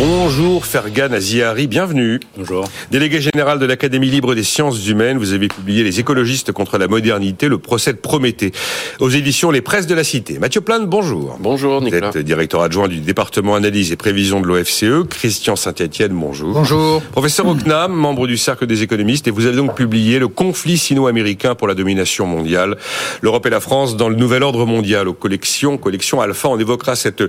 Bonjour 0.00 0.64
Fergan 0.64 1.12
Aziari, 1.12 1.66
bienvenue. 1.66 2.20
Bonjour. 2.36 2.64
Délégué 2.92 3.20
général 3.20 3.58
de 3.58 3.66
l'Académie 3.66 4.08
libre 4.08 4.36
des 4.36 4.44
sciences 4.44 4.86
humaines, 4.86 5.18
vous 5.18 5.32
avez 5.32 5.48
publié 5.48 5.82
Les 5.82 5.98
écologistes 5.98 6.52
contre 6.52 6.78
la 6.78 6.86
modernité, 6.86 7.48
le 7.48 7.58
procès 7.58 7.92
de 7.94 7.98
Prométhée, 7.98 8.52
aux 9.00 9.10
éditions 9.10 9.50
Les 9.50 9.60
Presses 9.60 9.88
de 9.88 9.96
la 9.96 10.04
Cité. 10.04 10.38
Mathieu 10.38 10.60
Plane, 10.60 10.86
bonjour. 10.86 11.36
Bonjour 11.40 11.82
Nicolas. 11.82 12.12
Vous 12.12 12.18
êtes 12.18 12.24
directeur 12.24 12.62
adjoint 12.62 12.86
du 12.86 13.00
département 13.00 13.56
analyse 13.56 13.90
et 13.90 13.96
prévision 13.96 14.40
de 14.40 14.46
l'OFCE. 14.46 15.08
Christian 15.10 15.56
Saint-Etienne, 15.56 16.12
bonjour. 16.12 16.52
Bonjour. 16.52 17.02
Professeur 17.02 17.48
Ocnam, 17.48 17.92
membre 17.92 18.28
du 18.28 18.36
Cercle 18.36 18.68
des 18.68 18.84
économistes, 18.84 19.26
et 19.26 19.32
vous 19.32 19.46
avez 19.46 19.56
donc 19.56 19.74
publié 19.74 20.20
Le 20.20 20.28
conflit 20.28 20.78
sino-américain 20.78 21.56
pour 21.56 21.66
la 21.66 21.74
domination 21.74 22.24
mondiale, 22.24 22.76
l'Europe 23.20 23.46
et 23.46 23.50
la 23.50 23.58
France 23.58 23.96
dans 23.96 24.08
le 24.08 24.14
nouvel 24.14 24.44
ordre 24.44 24.64
mondial, 24.64 25.08
aux 25.08 25.12
collections, 25.12 25.76
collection 25.76 26.20
Alpha. 26.20 26.48
On 26.48 26.58
évoquera 26.60 26.94
cette 26.94 27.24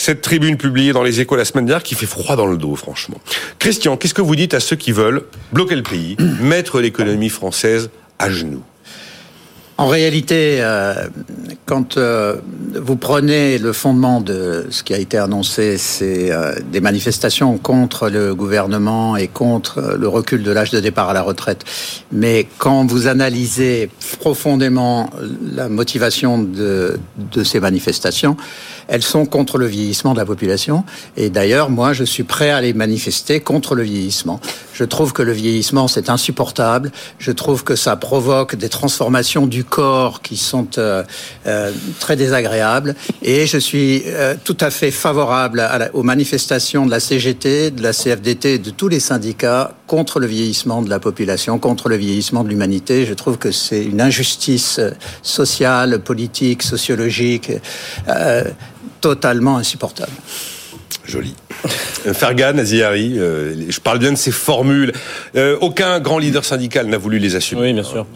cette 0.00 0.22
tribune 0.22 0.56
publiée 0.56 0.94
dans 0.94 1.02
les 1.02 1.20
échos 1.20 1.36
la 1.36 1.44
semaine 1.44 1.66
dernière 1.66 1.82
qui 1.82 1.94
fait 1.94 2.06
froid 2.06 2.34
dans 2.34 2.46
le 2.46 2.56
dos, 2.56 2.74
franchement. 2.74 3.18
Christian, 3.58 3.98
qu'est-ce 3.98 4.14
que 4.14 4.22
vous 4.22 4.34
dites 4.34 4.54
à 4.54 4.60
ceux 4.60 4.76
qui 4.76 4.92
veulent 4.92 5.24
bloquer 5.52 5.76
le 5.76 5.82
pays, 5.82 6.16
mettre 6.40 6.80
l'économie 6.80 7.28
française 7.28 7.90
à 8.18 8.30
genoux? 8.30 8.62
En 9.76 9.88
réalité, 9.88 10.58
euh, 10.60 10.94
quand 11.64 11.96
euh, 11.96 12.36
vous 12.74 12.96
prenez 12.96 13.56
le 13.56 13.72
fondement 13.72 14.20
de 14.20 14.66
ce 14.68 14.82
qui 14.82 14.92
a 14.92 14.98
été 14.98 15.16
annoncé, 15.16 15.78
c'est 15.78 16.30
euh, 16.30 16.52
des 16.70 16.82
manifestations 16.82 17.56
contre 17.56 18.10
le 18.10 18.34
gouvernement 18.34 19.16
et 19.16 19.26
contre 19.26 19.96
le 19.98 20.06
recul 20.06 20.42
de 20.42 20.50
l'âge 20.50 20.70
de 20.70 20.80
départ 20.80 21.08
à 21.08 21.14
la 21.14 21.22
retraite. 21.22 21.64
Mais 22.12 22.46
quand 22.58 22.84
vous 22.84 23.06
analysez 23.06 23.88
profondément 24.18 25.08
la 25.54 25.70
motivation 25.70 26.38
de, 26.38 26.98
de 27.16 27.42
ces 27.42 27.58
manifestations, 27.58 28.36
elles 28.90 29.04
sont 29.04 29.24
contre 29.24 29.56
le 29.56 29.66
vieillissement 29.66 30.12
de 30.14 30.18
la 30.18 30.26
population. 30.26 30.84
Et 31.16 31.30
d'ailleurs, 31.30 31.70
moi, 31.70 31.92
je 31.92 32.02
suis 32.02 32.24
prêt 32.24 32.50
à 32.50 32.60
les 32.60 32.74
manifester 32.74 33.38
contre 33.38 33.76
le 33.76 33.84
vieillissement. 33.84 34.40
Je 34.74 34.82
trouve 34.84 35.12
que 35.12 35.22
le 35.22 35.30
vieillissement, 35.30 35.86
c'est 35.86 36.10
insupportable. 36.10 36.90
Je 37.18 37.30
trouve 37.30 37.62
que 37.62 37.76
ça 37.76 37.94
provoque 37.94 38.56
des 38.56 38.68
transformations 38.68 39.46
du 39.46 39.62
corps 39.62 40.22
qui 40.22 40.36
sont 40.36 40.66
euh, 40.78 41.04
euh, 41.46 41.70
très 42.00 42.16
désagréables. 42.16 42.96
Et 43.22 43.46
je 43.46 43.58
suis 43.58 44.02
euh, 44.06 44.34
tout 44.42 44.56
à 44.58 44.70
fait 44.70 44.90
favorable 44.90 45.62
aux 45.92 46.02
manifestations 46.02 46.84
de 46.84 46.90
la 46.90 46.98
CGT, 46.98 47.70
de 47.70 47.82
la 47.84 47.92
CFDT, 47.92 48.58
de 48.58 48.70
tous 48.70 48.88
les 48.88 49.00
syndicats 49.00 49.74
contre 49.86 50.18
le 50.18 50.26
vieillissement 50.26 50.82
de 50.82 50.90
la 50.90 50.98
population, 50.98 51.60
contre 51.60 51.88
le 51.88 51.96
vieillissement 51.96 52.42
de 52.42 52.48
l'humanité. 52.48 53.06
Je 53.06 53.14
trouve 53.14 53.38
que 53.38 53.52
c'est 53.52 53.84
une 53.84 54.00
injustice 54.00 54.80
sociale, 55.22 56.00
politique, 56.00 56.64
sociologique 56.64 57.52
totalement 59.00 59.56
insupportable. 59.56 60.12
Joli. 61.04 61.34
Euh, 62.06 62.14
Fergan, 62.14 62.58
Aziari, 62.58 63.18
euh, 63.18 63.54
je 63.68 63.80
parle 63.80 63.98
bien 63.98 64.12
de 64.12 64.16
ces 64.16 64.30
formules. 64.30 64.92
Euh, 65.36 65.56
aucun 65.60 66.00
grand 66.00 66.18
leader 66.18 66.44
syndical 66.44 66.86
n'a 66.86 66.98
voulu 66.98 67.18
les 67.18 67.36
assumer. 67.36 67.62
Oui, 67.62 67.72
bien 67.72 67.82
sûr. 67.82 68.06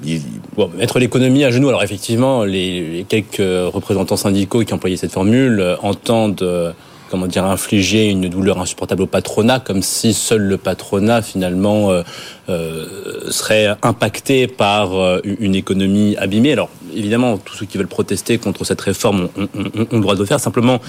Bon, 0.57 0.71
mettre 0.77 0.99
l'économie 0.99 1.45
à 1.45 1.51
genoux. 1.51 1.69
Alors 1.69 1.83
effectivement, 1.83 2.45
les, 2.45 3.05
quelques 3.09 3.39
représentants 3.39 4.17
syndicaux 4.17 4.65
qui 4.65 4.73
employaient 4.73 4.97
cette 4.97 5.13
formule 5.13 5.77
entendent 5.83 6.75
comment 7.15 7.29
dire, 7.29 7.45
infliger 7.45 8.11
une 8.11 8.29
douleur 8.29 8.61
insupportable 8.61 9.03
au 9.03 9.07
patronat, 9.07 9.61
comme 9.61 9.83
si 9.83 10.15
seul 10.15 10.43
le 10.43 10.59
patronat 10.59 11.23
finalement 11.23 11.93
euh, 11.93 12.03
euh, 12.49 13.31
serait 13.31 13.69
impacté 13.83 14.49
par 14.49 14.99
euh, 14.99 15.21
une 15.25 15.55
économie 15.55 16.17
abîmée. 16.17 16.53
Alors 16.53 16.71
évidemment, 16.97 17.39
tous 17.39 17.57
ceux 17.57 17.67
qui 17.67 17.79
veulent 17.79 17.87
protester 17.87 18.39
contre 18.39 18.65
cette 18.65 18.81
réforme 18.81 19.29
ont, 19.37 19.49
le 19.93 20.01
droit 20.01 20.15
de 20.15 20.21
le 20.21 20.27
faire. 20.27 20.41
Simplement, 20.41 20.81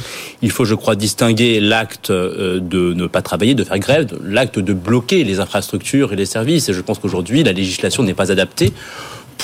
il 0.42 0.52
faut, 0.52 0.66
je 0.66 0.76
crois, 0.76 0.96
distinguer 0.96 1.60
l'acte 1.60 2.12
de 2.12 2.94
ne 2.94 3.08
pas 3.08 3.22
travailler, 3.22 3.56
de 3.56 3.64
faire 3.64 3.80
grève, 3.80 4.18
l'acte 4.24 4.60
de 4.60 4.74
bloquer 4.74 5.24
les 5.24 5.40
infrastructures 5.40 6.14
et 6.14 6.16
les 6.16 6.26
services. 6.26 6.70
Et 6.70 6.74
je 6.74 6.82
pense 6.82 7.00
qu'aujourd'hui, 7.00 7.44
la 7.44 7.54
législation 7.54 8.04
n'est 8.04 8.14
pas 8.14 8.32
adaptée 8.32 8.74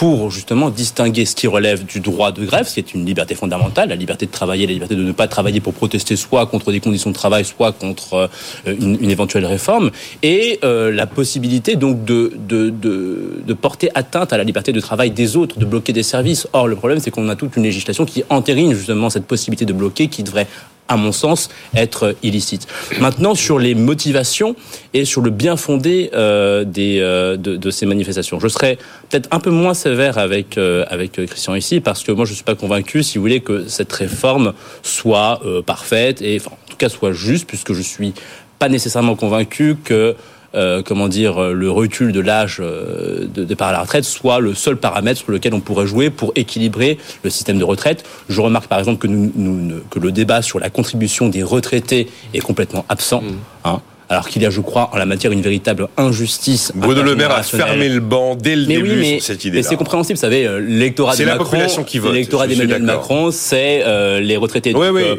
pour 0.01 0.31
justement 0.31 0.72
distinguer 0.72 1.25
ce 1.25 1.35
qui 1.35 1.45
relève 1.45 1.85
du 1.85 2.00
droit 2.00 2.31
de 2.31 2.44
grève, 2.44 2.67
ce 2.67 2.73
qui 2.73 2.79
est 2.79 2.95
une 2.95 3.06
liberté 3.06 3.35
fondamentale, 3.35 3.89
la 3.89 3.95
liberté 3.95 4.25
de 4.25 4.31
travailler, 4.31 4.66
la 4.66 4.73
liberté 4.73 4.95
de 4.95 5.03
ne 5.03 5.12
pas 5.12 5.28
travailler 5.28 5.59
pour 5.59 5.75
protester 5.75 6.16
soit 6.16 6.47
contre 6.47 6.72
des 6.72 6.79
conditions 6.79 7.12
de 7.12 7.16
travail, 7.16 7.45
soit 7.45 7.72
contre 7.72 8.16
euh, 8.16 8.28
une, 8.66 9.12
éventuelle 9.12 9.45
réforme, 9.45 9.91
et 10.23 10.57
euh, 10.63 10.91
la 10.91 11.06
possibilité 11.06 11.75
donc 11.75 12.03
de, 12.03 12.34
de, 12.35 13.53
porter 13.53 13.89
atteinte 13.94 14.34
à 14.34 14.39
la 14.39 14.44
liberté 14.44 14.72
de 14.72 14.79
travail 14.79 15.12
des 15.12 15.38
autres, 15.38 15.59
de 15.59 15.66
bloquer 15.66 15.94
des 15.94 16.01
services. 16.01 16.47
Or, 16.51 16.68
le 16.68 16.75
problème, 16.75 16.97
c'est 16.97 17.12
qu'on 17.12 17.29
a 17.29 17.35
toute 17.35 17.56
une 17.56 17.62
législation 17.62 18.03
qui 18.06 18.23
entérine 18.29 18.73
justement 18.73 19.12
cette 19.12 19.28
possibilité 19.28 19.66
de 19.66 19.73
bloquer, 19.73 20.07
qui 20.07 20.23
devrait 20.23 20.47
à 20.91 20.97
mon 20.97 21.13
sens, 21.13 21.50
être 21.74 22.16
illicite. 22.22 22.68
Maintenant, 23.00 23.34
sur 23.34 23.59
les 23.59 23.75
motivations 23.75 24.56
et 24.94 25.06
sur 25.06 25.22
le 25.22 25.29
bien 25.29 25.56
fondé 25.56 26.12
euh, 26.13 26.66
des, 26.66 27.00
euh, 27.00 27.38
de, 27.38 27.72
ces 27.72 27.85
manifestations, 27.85 28.41
je 28.41 28.50
serais 28.50 28.78
peut-être 29.09 29.30
un 29.31 29.40
peu 29.40 29.51
moins 29.51 29.74
sévère 29.74 30.18
avec, 30.18 30.57
euh, 30.57 30.84
avec 30.90 31.13
Christian 31.13 31.56
ici, 31.56 31.80
parce 31.80 32.03
que 32.03 32.12
moi, 32.12 32.25
je 32.25 32.31
ne 32.31 32.35
suis 32.35 32.44
pas 32.44 32.56
convaincu, 32.56 33.03
si 33.03 33.18
vous 33.18 33.24
voulez, 33.24 33.40
que 33.40 33.69
cette 33.69 33.94
réforme 33.94 34.53
soit 34.84 35.41
parfaite 35.66 36.22
et, 36.22 36.38
enfin, 36.40 36.51
en 36.51 36.69
tout 36.69 36.78
cas, 36.78 36.90
soit 36.90 37.13
juste, 37.13 37.47
puisque 37.47 37.72
je 37.72 37.81
suis 37.81 38.13
pas 38.59 38.68
nécessairement 38.68 39.16
convaincu 39.16 39.78
que 39.81 40.16
euh, 40.53 40.81
comment 40.84 41.07
dire, 41.07 41.41
euh, 41.41 41.53
le 41.53 41.72
recul 41.72 42.12
de 42.12 42.19
l'âge 42.19 42.57
euh, 42.59 43.25
de 43.34 43.45
départ 43.45 43.69
à 43.69 43.72
la 43.72 43.81
retraite 43.81 44.03
soit 44.03 44.41
le 44.41 44.53
seul 44.53 44.75
paramètre 44.75 45.22
sur 45.22 45.31
lequel 45.31 45.53
on 45.53 45.62
pourrait 45.62 45.88
jouer 45.88 46.09
pour 46.09 46.34
équilibrer 46.35 46.97
le 47.23 47.29
système 47.29 47.57
de 47.57 47.63
retraite. 47.63 48.03
Je 48.28 48.41
remarque 48.41 48.67
par 48.67 48.79
exemple 48.79 49.00
que, 49.00 49.07
nous, 49.07 49.81
que 49.89 50.00
le 50.00 50.12
débat 50.12 50.41
sur 50.41 50.59
la 50.59 50.69
contribution 50.69 51.29
des 51.29 51.41
retraités 51.41 52.09
est 52.34 52.39
complètement 52.39 52.85
absent. 52.89 53.22
Mmh. 53.22 53.35
Hein, 53.63 53.81
alors 54.09 54.28
qu'il 54.28 54.41
y 54.41 54.45
a, 54.45 54.50
je 54.50 54.59
crois, 54.59 54.89
en 54.91 54.97
la 54.97 55.06
matière 55.06 55.31
une 55.31 55.41
véritable 55.41 55.88
injustice. 55.95 56.73
Bruno 56.75 57.01
Le 57.01 57.16
Maire 57.16 57.31
a 57.31 57.44
fermé 57.44 57.88
le 57.88 58.01
banc 58.01 58.35
dès 58.35 58.57
le 58.57 58.66
début 58.66 59.06
sur 59.06 59.22
cette 59.22 59.45
idée. 59.45 59.59
Mais 59.59 59.63
c'est 59.63 59.78
compréhensible, 59.78 60.18
vous 60.18 60.22
savez, 60.22 60.50
l'électorat 60.59 61.16
de 61.16 61.23
Macron, 61.23 61.66
l'électorat 62.12 62.47
d'Emmanuel 62.47 62.83
Macron, 62.83 63.31
c'est 63.31 63.85
les 64.19 64.35
retraités. 64.35 64.73
Oui, 64.75 64.88
oui. 64.91 65.03
Euh, 65.03 65.16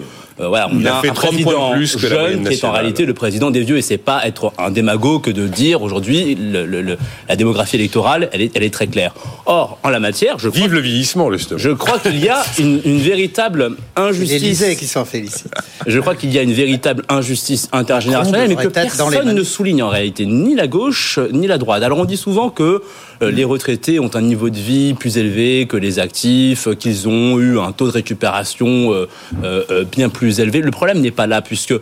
voilà, 0.49 0.69
on 0.73 0.85
a, 0.85 0.93
un 0.93 1.13
président 1.13 1.73
plus 1.73 1.97
que 1.97 2.07
jeune 2.07 2.47
qui 2.47 2.55
est 2.55 2.65
en 2.65 2.73
réalité 2.73 3.05
le 3.05 3.15
président 3.15 3.51
des 3.51 3.61
vieux 3.61 3.77
et 3.77 3.83
c'est 3.83 3.99
pas 3.99 4.27
être 4.27 4.53
un 4.59 4.71
démagogue 4.71 5.23
que 5.23 5.31
de 5.31 5.47
dire 5.47 5.83
aujourd'hui 5.83 6.37
la 7.29 7.37
démographie 7.37 7.77
électorale 7.77 8.29
elle 8.33 8.43
est, 8.43 8.53
elle 8.55 8.63
est 8.63 8.73
très 8.73 8.87
claire. 8.87 9.15
Or 9.47 9.79
en 9.83 9.91
la 9.91 10.01
matière, 10.01 10.39
je 10.39 10.49
vive 10.49 10.73
le 10.73 10.81
vieillissement 10.81 11.31
justement. 11.33 11.59
Je 11.59 11.71
crois 11.71 11.99
qu'il 11.99 12.19
y 12.19 12.29
a 12.29 12.43
une, 12.59 12.81
une 12.85 12.99
véritable 12.99 13.77
injustice. 13.97 14.65
qui 14.79 14.87
s'en 14.87 15.05
félicite. 15.05 15.53
Je 15.87 15.99
crois 16.01 16.15
qu'il 16.15 16.33
y 16.33 16.39
a 16.39 16.43
une 16.43 16.53
véritable 16.53 17.05
injustice 17.09 17.69
intergénérationnelle 17.73 18.49
mais 18.49 18.57
que 18.57 18.69
personne 18.69 19.33
ne 19.33 19.43
souligne 19.43 19.83
en 19.83 19.89
réalité 19.89 20.27
ni 20.27 20.55
la 20.55 20.67
gauche 20.67 21.19
ni 21.33 21.47
la 21.47 21.59
droite. 21.59 21.83
Alors 21.83 21.99
on 21.99 22.05
dit 22.05 22.17
souvent 22.17 22.51
que 22.51 22.83
euh, 23.23 23.31
les 23.31 23.45
retraités 23.45 24.01
ont 24.01 24.11
un 24.15 24.21
niveau 24.21 24.51
de 24.51 24.59
vie 24.59 24.95
plus 24.95 25.19
élevé 25.19 25.67
que 25.67 25.77
les 25.77 25.99
actifs, 25.99 26.69
qu'ils 26.79 27.09
ont 27.09 27.39
eu 27.39 27.59
un 27.59 27.73
taux 27.73 27.87
de 27.87 27.93
récupération 27.93 28.93
euh, 28.93 29.09
euh, 29.45 29.85
bien 29.85 30.09
plus 30.09 30.32
Le 30.39 30.71
problème 30.71 31.01
n'est 31.01 31.11
pas 31.11 31.27
là, 31.27 31.43
puisque 31.43 31.75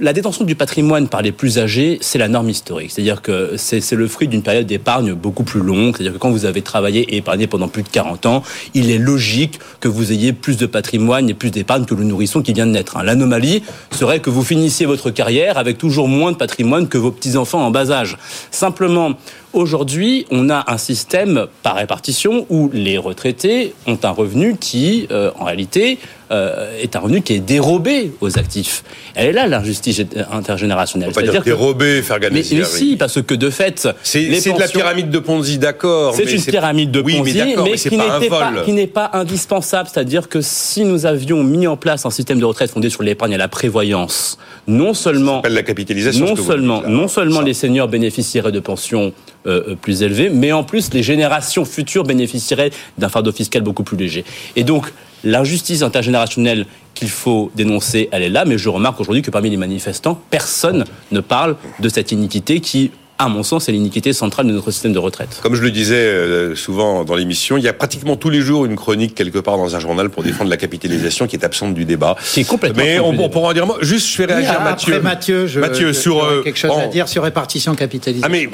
la 0.00 0.12
détention 0.12 0.44
du 0.44 0.54
patrimoine 0.54 1.08
par 1.08 1.22
les 1.22 1.32
plus 1.32 1.58
âgés, 1.58 1.98
c'est 2.00 2.18
la 2.18 2.28
norme 2.28 2.50
historique. 2.50 2.90
C'est-à-dire 2.90 3.22
que 3.22 3.54
c'est 3.56 3.92
le 3.92 4.08
fruit 4.08 4.28
d'une 4.28 4.42
période 4.42 4.66
d'épargne 4.66 5.14
beaucoup 5.14 5.44
plus 5.44 5.60
longue. 5.60 5.96
C'est-à-dire 5.96 6.14
que 6.14 6.18
quand 6.18 6.30
vous 6.30 6.44
avez 6.44 6.62
travaillé 6.62 7.00
et 7.00 7.18
épargné 7.18 7.46
pendant 7.46 7.68
plus 7.68 7.82
de 7.82 7.88
40 7.88 8.26
ans, 8.26 8.42
il 8.74 8.90
est 8.90 8.98
logique 8.98 9.58
que 9.80 9.88
vous 9.88 10.12
ayez 10.12 10.32
plus 10.32 10.56
de 10.56 10.66
patrimoine 10.66 11.28
et 11.30 11.34
plus 11.34 11.50
d'épargne 11.50 11.84
que 11.84 11.94
le 11.94 12.04
nourrisson 12.04 12.42
qui 12.42 12.52
vient 12.52 12.66
de 12.66 12.72
naître. 12.72 13.02
L'anomalie 13.02 13.62
serait 13.90 14.20
que 14.20 14.30
vous 14.30 14.42
finissiez 14.42 14.86
votre 14.86 15.10
carrière 15.10 15.58
avec 15.58 15.78
toujours 15.78 16.08
moins 16.08 16.32
de 16.32 16.36
patrimoine 16.36 16.88
que 16.88 16.98
vos 16.98 17.10
petits-enfants 17.10 17.64
en 17.64 17.70
bas 17.70 17.90
âge. 17.90 18.16
Simplement, 18.50 19.14
Aujourd'hui, 19.52 20.26
on 20.30 20.48
a 20.48 20.72
un 20.72 20.78
système 20.78 21.48
par 21.64 21.74
répartition 21.74 22.46
où 22.50 22.70
les 22.72 22.98
retraités 22.98 23.74
ont 23.88 23.98
un 24.04 24.10
revenu 24.10 24.56
qui, 24.56 25.08
euh, 25.10 25.32
en 25.36 25.44
réalité, 25.44 25.98
euh, 26.30 26.78
est 26.80 26.94
un 26.94 27.00
revenu 27.00 27.22
qui 27.22 27.34
est 27.34 27.40
dérobé 27.40 28.12
aux 28.20 28.38
actifs. 28.38 28.84
Elle 29.14 29.28
est 29.28 29.32
là 29.32 29.46
l'injustice 29.48 30.00
intergénérationnelle. 30.30 31.08
On 31.08 31.12
va 31.12 31.26
pas 31.26 31.30
dire 31.30 31.42
dérobé, 31.42 32.02
faire 32.02 32.20
gagner. 32.20 32.44
Mais, 32.50 32.58
mais 32.58 32.64
si, 32.64 32.96
parce 32.96 33.20
que 33.22 33.34
de 33.34 33.50
fait, 33.50 33.88
c'est 34.02 34.28
de 34.28 34.58
la 34.60 34.68
pyramide 34.68 35.10
de 35.10 35.18
Ponzi, 35.18 35.58
d'accord. 35.58 36.14
C'est 36.14 36.30
une 36.30 36.42
pyramide 36.42 36.90
de 36.90 37.02
Ponzi, 37.02 37.32
mais, 37.34 37.56
mais, 37.56 37.74
qui 37.76 37.96
n'était 37.96 38.28
pas, 38.28 38.52
qui 38.64 38.72
n'est 38.72 38.86
pas 38.86 39.10
indispensable. 39.12 39.88
C'est-à-dire 39.92 40.28
que 40.28 40.40
si 40.40 40.84
nous 40.84 41.06
avions 41.06 41.42
mis 41.42 41.66
en 41.66 41.76
place 41.76 42.06
un 42.06 42.10
système 42.10 42.38
de 42.38 42.44
retraite 42.44 42.70
fondé 42.70 42.90
sur 42.90 43.02
l'épargne 43.02 43.32
et 43.32 43.38
la 43.38 43.48
prévoyance, 43.48 44.38
non 44.66 44.94
seulement 44.94 45.42
la 45.48 45.62
capitalisation, 45.62 46.26
non 46.26 46.36
seulement, 46.36 46.82
non 46.86 47.08
seulement 47.08 47.40
les 47.40 47.54
seniors 47.54 47.88
bénéficieraient 47.88 48.52
de 48.52 48.60
pensions 48.60 49.12
euh, 49.46 49.74
plus 49.74 50.02
élevées, 50.02 50.30
mais 50.30 50.52
en 50.52 50.64
plus 50.64 50.92
les 50.92 51.02
générations 51.02 51.64
futures 51.64 52.04
bénéficieraient 52.04 52.70
d'un 52.98 53.08
fardeau 53.08 53.32
fiscal 53.32 53.62
beaucoup 53.62 53.82
plus 53.82 53.96
léger. 53.96 54.24
Et 54.54 54.64
donc 54.64 54.92
l'injustice 55.24 55.82
intergénérationnelle 55.82 56.66
qu'il 56.94 57.10
faut 57.10 57.50
dénoncer, 57.54 58.08
elle 58.12 58.22
est 58.22 58.28
là, 58.28 58.44
mais 58.44 58.58
je 58.58 58.68
remarque 58.68 59.00
aujourd'hui 59.00 59.22
que 59.22 59.30
parmi 59.30 59.50
les 59.50 59.56
manifestants, 59.56 60.20
personne 60.30 60.84
ne 61.12 61.20
parle 61.20 61.56
de 61.78 61.88
cette 61.88 62.12
iniquité 62.12 62.60
qui 62.60 62.90
à 63.20 63.28
mon 63.28 63.42
sens, 63.42 63.66
c'est 63.66 63.72
l'iniquité 63.72 64.14
centrale 64.14 64.46
de 64.46 64.52
notre 64.52 64.70
système 64.70 64.94
de 64.94 64.98
retraite. 64.98 65.40
Comme 65.42 65.54
je 65.54 65.60
le 65.60 65.70
disais 65.70 65.94
euh, 65.96 66.56
souvent 66.56 67.04
dans 67.04 67.14
l'émission, 67.14 67.58
il 67.58 67.62
y 67.62 67.68
a 67.68 67.74
pratiquement 67.74 68.16
tous 68.16 68.30
les 68.30 68.40
jours 68.40 68.64
une 68.64 68.76
chronique 68.76 69.14
quelque 69.14 69.38
part 69.38 69.58
dans 69.58 69.76
un 69.76 69.78
journal 69.78 70.08
pour 70.08 70.22
défendre 70.22 70.48
la 70.48 70.56
capitalisation 70.56 71.26
qui 71.26 71.36
est 71.36 71.44
absente 71.44 71.74
du 71.74 71.84
débat. 71.84 72.16
C'est 72.22 72.44
complètement. 72.44 72.82
Mais 72.82 72.98
on, 72.98 73.28
pourra 73.28 73.50
en 73.50 73.52
dire 73.52 73.66
moi. 73.66 73.76
Juste, 73.82 74.08
je 74.08 74.16
fais 74.16 74.24
réagir 74.24 74.56
oui, 74.58 74.64
Mathieu. 74.64 75.00
Mathieu, 75.00 75.46
je, 75.46 75.60
Mathieu 75.60 75.92
sur 75.92 76.24
euh, 76.24 76.42
quelque 76.42 76.58
chose 76.58 76.70
à 76.78 76.86
dire 76.86 77.08
sur 77.08 77.22
répartition 77.22 77.74
capitalisée. 77.74 78.24
Ah 78.24 78.30
mais 78.30 78.48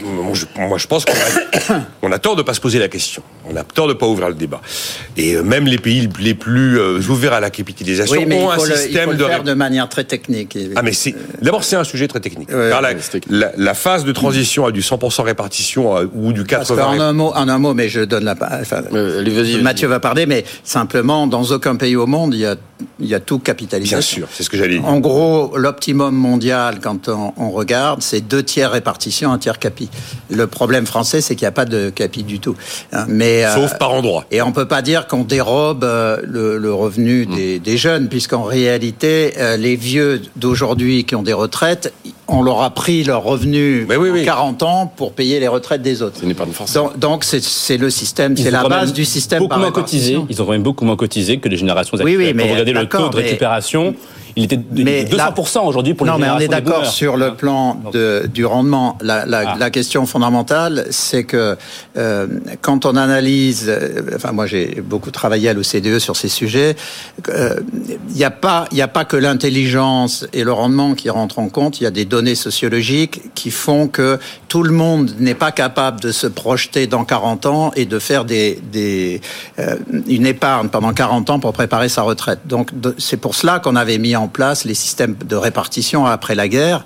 moi 0.56 0.78
je, 0.78 0.86
pense 0.88 1.04
qu'on 1.04 1.12
a, 1.12 1.80
on 2.02 2.10
a 2.10 2.18
tort 2.18 2.34
de 2.34 2.42
pas 2.42 2.54
se 2.54 2.60
poser 2.60 2.80
la 2.80 2.88
question. 2.88 3.22
On 3.48 3.54
a 3.54 3.62
tort 3.62 3.86
de 3.86 3.92
pas 3.92 4.06
ouvrir 4.06 4.28
le 4.28 4.34
débat. 4.34 4.60
Et 5.16 5.36
euh, 5.36 5.44
même 5.44 5.66
les 5.66 5.78
pays 5.78 6.08
les 6.18 6.34
plus 6.34 6.80
ouverts 7.08 7.34
à 7.34 7.40
la 7.40 7.50
capitalisation 7.50 8.16
oui, 8.16 8.24
mais 8.26 8.42
ont 8.42 8.50
il 8.52 8.56
faut 8.56 8.64
un 8.64 8.68
le, 8.68 8.74
système 8.74 9.10
il 9.10 9.12
faut 9.12 9.12
de 9.12 9.22
le 9.22 9.28
faire 9.28 9.44
de 9.44 9.54
manière 9.54 9.88
très 9.88 10.02
technique. 10.02 10.58
Ah 10.74 10.82
mais 10.82 10.92
c'est 10.92 11.14
d'abord 11.40 11.62
c'est 11.62 11.76
un 11.76 11.84
sujet 11.84 12.08
très 12.08 12.20
technique. 12.20 12.50
Ouais, 12.50 12.70
Car 12.70 12.82
la, 12.82 12.90
ouais, 12.90 12.96
la, 13.30 13.52
la, 13.56 13.74
phase 13.74 14.04
de 14.04 14.12
transition 14.12 14.55
à 14.64 14.72
du 14.72 14.80
100% 14.80 15.22
répartition 15.22 15.94
ou 16.14 16.32
du 16.32 16.44
80. 16.44 16.86
en 16.86 17.00
un 17.00 17.12
mot, 17.12 17.32
en 17.34 17.48
un 17.48 17.58
mot, 17.58 17.74
mais 17.74 17.88
je 17.88 18.00
donne 18.00 18.24
la. 18.24 18.34
Enfin, 18.60 18.82
euh, 18.94 19.20
allez, 19.20 19.30
vas 19.30 19.42
-y, 19.42 19.60
Mathieu 19.62 19.88
va 19.88 20.00
parler, 20.00 20.26
mais 20.26 20.44
simplement, 20.64 21.26
dans 21.26 21.42
aucun 21.44 21.76
pays 21.76 21.96
au 21.96 22.06
monde, 22.06 22.34
il 22.34 22.40
y 22.40 22.46
a, 22.46 22.56
il 23.00 23.06
y 23.06 23.14
a 23.14 23.20
tout 23.20 23.38
capitalisation. 23.38 24.18
Bien 24.20 24.26
sûr, 24.26 24.28
c'est 24.32 24.42
ce 24.42 24.50
que 24.50 24.56
j'allais 24.56 24.78
dire. 24.78 24.86
En 24.86 25.00
gros, 25.00 25.56
l'optimum 25.56 26.14
mondial, 26.14 26.78
quand 26.80 27.08
on, 27.08 27.32
on 27.36 27.50
regarde, 27.50 28.02
c'est 28.02 28.20
deux 28.20 28.42
tiers 28.42 28.70
répartition, 28.70 29.32
un 29.32 29.38
tiers 29.38 29.58
capi. 29.58 29.88
Le 30.30 30.46
problème 30.46 30.86
français, 30.86 31.20
c'est 31.20 31.34
qu'il 31.34 31.44
n'y 31.44 31.48
a 31.48 31.52
pas 31.52 31.64
de 31.64 31.90
capi 31.90 32.22
du 32.22 32.40
tout. 32.40 32.56
Hein, 32.92 33.06
mais 33.08 33.44
sauf 33.54 33.72
euh, 33.72 33.78
par 33.78 33.92
endroit. 33.92 34.24
Et 34.30 34.42
on 34.42 34.52
peut 34.52 34.68
pas 34.68 34.82
dire 34.82 35.06
qu'on 35.06 35.24
dérobe 35.24 35.84
euh, 35.84 36.18
le, 36.24 36.58
le, 36.58 36.72
revenu 36.72 37.26
des, 37.26 37.58
des 37.58 37.76
jeunes, 37.76 38.08
puisqu'en 38.08 38.42
réalité, 38.42 39.34
euh, 39.38 39.56
les 39.56 39.76
vieux 39.76 40.22
d'aujourd'hui 40.36 41.04
qui 41.04 41.14
ont 41.14 41.22
des 41.22 41.32
retraites, 41.32 41.92
on 42.28 42.42
leur 42.42 42.62
a 42.62 42.70
pris 42.70 43.04
leur 43.04 43.22
revenu 43.22 43.86
oui, 43.88 44.10
oui. 44.10 44.24
40 44.24 44.62
ans 44.62 44.92
pour 44.94 45.12
payer 45.12 45.38
les 45.40 45.48
retraites 45.48 45.82
des 45.82 46.02
autres. 46.02 46.18
Ce 46.20 46.24
n'est 46.24 46.34
pas 46.34 46.44
une 46.44 46.52
force. 46.52 46.76
Donc, 46.96 47.24
c'est 47.24 47.76
le 47.76 47.90
système, 47.90 48.36
c'est 48.36 48.50
la 48.50 48.68
base 48.68 48.92
du 48.92 49.04
système. 49.04 49.40
Beaucoup 49.40 49.58
moins 49.58 49.70
cotisé. 49.70 50.18
Ils 50.28 50.42
ont 50.42 50.46
quand 50.46 50.52
même 50.52 50.62
beaucoup 50.62 50.84
moins 50.84 50.96
cotisé 50.96 51.38
que 51.38 51.48
les 51.48 51.56
générations 51.56 51.96
actuelles. 51.96 52.16
Oui, 52.16 52.26
oui, 52.26 52.32
mais 52.34 52.42
Quand 52.42 52.48
vous 52.48 52.54
regardez 52.54 52.72
le 52.72 52.88
taux 52.88 53.08
de 53.08 53.16
récupération. 53.16 53.92
Mais 53.92 54.25
il 54.36 54.44
était 54.44 54.58
de 54.58 54.82
mais 54.82 55.04
200% 55.04 55.66
aujourd'hui 55.66 55.94
pour 55.94 56.06
les 56.06 56.12
Non, 56.12 56.18
mais 56.18 56.28
on 56.28 56.38
est 56.38 56.48
d'accord 56.48 56.84
sur 56.84 57.16
le 57.16 57.34
plan 57.34 57.80
de, 57.92 58.28
du 58.32 58.44
rendement. 58.44 58.98
La, 59.00 59.24
la, 59.24 59.52
ah. 59.52 59.56
la 59.58 59.70
question 59.70 60.04
fondamentale, 60.04 60.86
c'est 60.90 61.24
que 61.24 61.56
euh, 61.96 62.26
quand 62.60 62.84
on 62.84 62.96
analyse, 62.96 63.64
euh, 63.68 64.02
enfin 64.14 64.32
moi 64.32 64.46
j'ai 64.46 64.82
beaucoup 64.82 65.10
travaillé 65.10 65.48
à 65.48 65.54
l'OCDE 65.54 65.98
sur 65.98 66.16
ces 66.16 66.28
sujets, 66.28 66.76
il 67.26 67.32
euh, 67.34 67.60
n'y 68.14 68.24
a 68.24 68.30
pas, 68.30 68.66
il 68.72 68.82
a 68.82 68.88
pas 68.88 69.06
que 69.06 69.16
l'intelligence 69.16 70.26
et 70.34 70.44
le 70.44 70.52
rendement 70.52 70.94
qui 70.94 71.08
rentrent 71.08 71.38
en 71.38 71.48
compte. 71.48 71.80
Il 71.80 71.84
y 71.84 71.86
a 71.86 71.90
des 71.90 72.04
données 72.04 72.34
sociologiques 72.34 73.22
qui 73.34 73.50
font 73.50 73.88
que 73.88 74.18
tout 74.48 74.62
le 74.62 74.72
monde 74.72 75.12
n'est 75.18 75.34
pas 75.34 75.50
capable 75.50 76.00
de 76.00 76.12
se 76.12 76.26
projeter 76.26 76.86
dans 76.86 77.06
40 77.06 77.46
ans 77.46 77.72
et 77.74 77.86
de 77.86 77.98
faire 77.98 78.26
des, 78.26 78.60
des 78.70 79.22
euh, 79.58 79.76
une 80.06 80.26
épargne 80.26 80.68
pendant 80.68 80.92
40 80.92 81.30
ans 81.30 81.40
pour 81.40 81.54
préparer 81.54 81.88
sa 81.88 82.02
retraite. 82.02 82.40
Donc 82.44 82.70
c'est 82.98 83.16
pour 83.16 83.34
cela 83.34 83.60
qu'on 83.60 83.76
avait 83.76 83.98
mis 83.98 84.14
en 84.14 84.25
place 84.28 84.64
les 84.64 84.74
systèmes 84.74 85.16
de 85.16 85.36
répartition 85.36 86.06
après 86.06 86.34
la 86.34 86.48
guerre. 86.48 86.84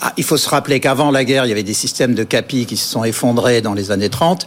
Ah, 0.00 0.12
il 0.16 0.24
faut 0.24 0.36
se 0.36 0.48
rappeler 0.48 0.80
qu'avant 0.80 1.10
la 1.10 1.24
guerre, 1.24 1.46
il 1.46 1.50
y 1.50 1.52
avait 1.52 1.62
des 1.62 1.74
systèmes 1.74 2.14
de 2.14 2.24
capi 2.24 2.66
qui 2.66 2.76
se 2.76 2.88
sont 2.88 3.04
effondrés 3.04 3.60
dans 3.60 3.74
les 3.74 3.90
années 3.92 4.08
30. 4.08 4.46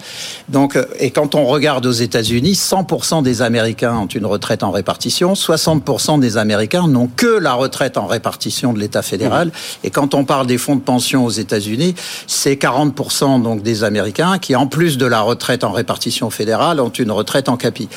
Donc, 0.49 0.75
euh, 0.75 0.85
et 0.99 1.11
quand 1.11 1.35
on 1.35 1.45
regarde 1.45 1.85
aux 1.85 1.91
États-Unis, 1.91 2.53
100% 2.53 3.23
des 3.23 3.41
Américains 3.41 3.95
ont 3.95 4.07
une 4.07 4.25
retraite 4.25 4.63
en 4.63 4.71
répartition, 4.71 5.33
60% 5.33 6.19
des 6.19 6.37
Américains 6.37 6.87
n'ont 6.87 7.07
que 7.07 7.39
la 7.39 7.53
retraite 7.53 7.97
en 7.97 8.07
répartition 8.07 8.73
de 8.73 8.79
l'État 8.79 9.01
fédéral. 9.01 9.51
Et 9.83 9.89
quand 9.89 10.15
on 10.15 10.25
parle 10.25 10.47
des 10.47 10.57
fonds 10.57 10.75
de 10.75 10.81
pension 10.81 11.25
aux 11.25 11.29
États-Unis, 11.29 11.95
c'est 12.27 12.55
40% 12.55 13.41
donc 13.41 13.63
des 13.63 13.83
Américains 13.83 14.39
qui, 14.39 14.55
en 14.55 14.67
plus 14.67 14.97
de 14.97 15.05
la 15.05 15.21
retraite 15.21 15.63
en 15.63 15.71
répartition 15.71 16.29
fédérale, 16.29 16.81
ont 16.81 16.89
une 16.89 17.11
retraite 17.11 17.47
en 17.47 17.55
capi. 17.55 17.87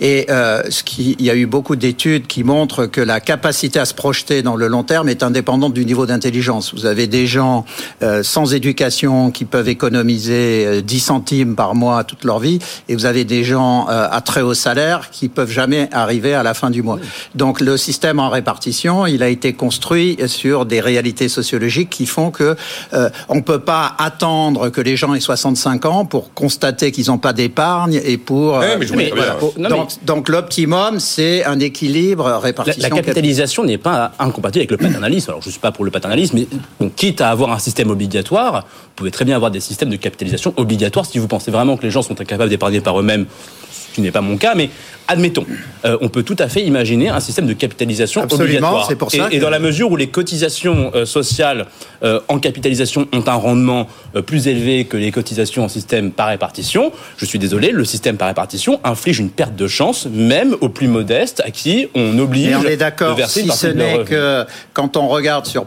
Et 0.00 0.26
euh, 0.30 0.62
ce 0.70 0.82
qui, 0.82 1.16
il 1.18 1.24
y 1.26 1.30
a 1.30 1.34
eu 1.34 1.46
beaucoup 1.46 1.76
d'études 1.76 2.26
qui 2.26 2.44
montrent 2.44 2.86
que 2.86 3.00
la 3.00 3.20
capacité 3.20 3.78
à 3.78 3.84
se 3.84 3.94
projeter 3.94 4.42
dans 4.42 4.56
le 4.56 4.68
long 4.68 4.84
terme 4.84 5.08
est 5.08 5.22
indépendante 5.22 5.74
du 5.74 5.84
niveau 5.84 6.06
d'intelligence. 6.06 6.72
Vous 6.74 6.86
avez 6.86 6.93
des 6.94 7.26
gens 7.26 7.64
euh, 8.02 8.22
sans 8.22 8.54
éducation 8.54 9.30
qui 9.30 9.44
peuvent 9.44 9.68
économiser 9.68 10.64
euh, 10.66 10.80
10 10.80 11.00
centimes 11.00 11.54
par 11.56 11.74
mois 11.74 12.04
toute 12.04 12.24
leur 12.24 12.38
vie, 12.38 12.58
et 12.88 12.94
vous 12.94 13.06
avez 13.06 13.24
des 13.24 13.44
gens 13.44 13.86
euh, 13.88 14.08
à 14.10 14.20
très 14.20 14.40
haut 14.40 14.54
salaire 14.54 15.10
qui 15.10 15.28
peuvent 15.28 15.50
jamais 15.50 15.88
arriver 15.92 16.34
à 16.34 16.42
la 16.42 16.54
fin 16.54 16.70
du 16.70 16.82
mois. 16.82 16.98
Donc 17.34 17.60
le 17.60 17.76
système 17.76 18.18
en 18.20 18.30
répartition, 18.30 19.06
il 19.06 19.22
a 19.22 19.28
été 19.28 19.52
construit 19.52 20.16
sur 20.26 20.66
des 20.66 20.80
réalités 20.80 21.28
sociologiques 21.28 21.90
qui 21.90 22.06
font 22.06 22.30
que 22.30 22.56
euh, 22.92 23.10
on 23.28 23.42
peut 23.42 23.60
pas 23.60 23.94
attendre 23.98 24.70
que 24.70 24.80
les 24.80 24.96
gens 24.96 25.14
aient 25.14 25.20
65 25.20 25.84
ans 25.86 26.04
pour 26.04 26.32
constater 26.34 26.92
qu'ils 26.92 27.08
n'ont 27.08 27.18
pas 27.18 27.32
d'épargne 27.32 28.00
et 28.04 28.16
pour. 28.18 28.58
Ouais, 28.58 28.76
mais 28.78 28.86
mais, 28.94 29.12
voilà. 29.14 29.36
non, 29.58 29.68
donc, 29.68 29.88
mais... 29.88 30.06
donc 30.06 30.28
l'optimum, 30.28 31.00
c'est 31.00 31.44
un 31.44 31.58
équilibre 31.60 32.40
répartition. 32.42 32.82
La, 32.82 32.88
la 32.88 32.94
capitalisation 32.94 33.64
n'est 33.64 33.78
pas 33.78 34.12
incompatible 34.18 34.60
avec 34.60 34.70
le 34.70 34.76
paternalisme. 34.76 35.30
Alors 35.30 35.42
je 35.42 35.50
suis 35.50 35.60
pas 35.60 35.72
pour 35.72 35.84
le 35.84 35.90
paternalisme, 35.90 36.38
mais 36.80 36.83
bon, 36.84 36.92
quitte 36.94 37.20
à 37.20 37.30
avoir 37.30 37.52
un 37.52 37.58
système 37.58 37.90
obligatoire, 37.90 38.64
vous 38.64 38.92
pouvez 38.96 39.10
très 39.10 39.24
bien 39.24 39.36
avoir 39.36 39.50
des 39.50 39.60
systèmes 39.60 39.90
de 39.90 39.96
capitalisation 39.96 40.54
obligatoires 40.56 41.06
si 41.06 41.18
vous 41.18 41.28
pensez 41.28 41.50
vraiment 41.50 41.76
que 41.76 41.82
les 41.82 41.90
gens 41.90 42.02
sont 42.02 42.20
incapables 42.20 42.50
d'épargner 42.50 42.80
par 42.80 42.98
eux-mêmes, 42.98 43.26
ce 43.72 43.94
qui 43.94 44.00
n'est 44.00 44.10
pas 44.10 44.20
mon 44.20 44.36
cas, 44.36 44.54
mais 44.54 44.70
admettons, 45.08 45.46
euh, 45.84 45.98
on 46.00 46.08
peut 46.08 46.22
tout 46.22 46.36
à 46.38 46.48
fait 46.48 46.62
imaginer 46.62 47.08
un 47.08 47.20
système 47.20 47.46
de 47.46 47.52
capitalisation 47.52 48.22
Absolument, 48.22 48.44
obligatoire. 48.44 48.86
c'est 48.88 48.96
pour 48.96 49.10
ça. 49.10 49.26
Et, 49.26 49.30
que... 49.30 49.34
et, 49.36 49.38
dans 49.38 49.50
la 49.50 49.58
mesure 49.58 49.90
où 49.90 49.96
les 49.96 50.08
cotisations 50.08 50.90
euh, 50.94 51.04
sociales 51.04 51.66
euh, 52.02 52.20
en 52.28 52.38
capitalisation 52.38 53.06
ont 53.12 53.24
un 53.26 53.34
rendement 53.34 53.88
plus 54.26 54.48
élevé 54.48 54.84
que 54.84 54.96
les 54.96 55.10
cotisations 55.10 55.64
en 55.64 55.68
système 55.68 56.10
par 56.10 56.28
répartition, 56.28 56.92
je 57.16 57.24
suis 57.24 57.38
désolé, 57.38 57.70
le 57.70 57.84
système 57.84 58.16
par 58.16 58.28
répartition 58.28 58.80
inflige 58.84 59.18
une 59.18 59.30
perte 59.30 59.56
de 59.56 59.66
chance, 59.66 60.06
même 60.06 60.56
aux 60.60 60.68
plus 60.68 60.88
modestes, 60.88 61.42
à 61.44 61.50
qui 61.50 61.88
on 61.94 62.18
oblige 62.18 62.50
Et 62.50 62.56
on 62.56 62.64
est 62.64 62.76
d'accord, 62.76 63.18
si 63.26 63.48
ce 63.48 63.66
n'est 63.66 64.04
que 64.04 64.44
quand 64.72 64.96
on 64.96 65.08
regarde 65.08 65.46
sur 65.46 65.66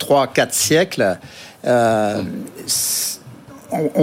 3-4 0.00 0.52
siècles, 0.52 1.18
euh, 1.66 2.22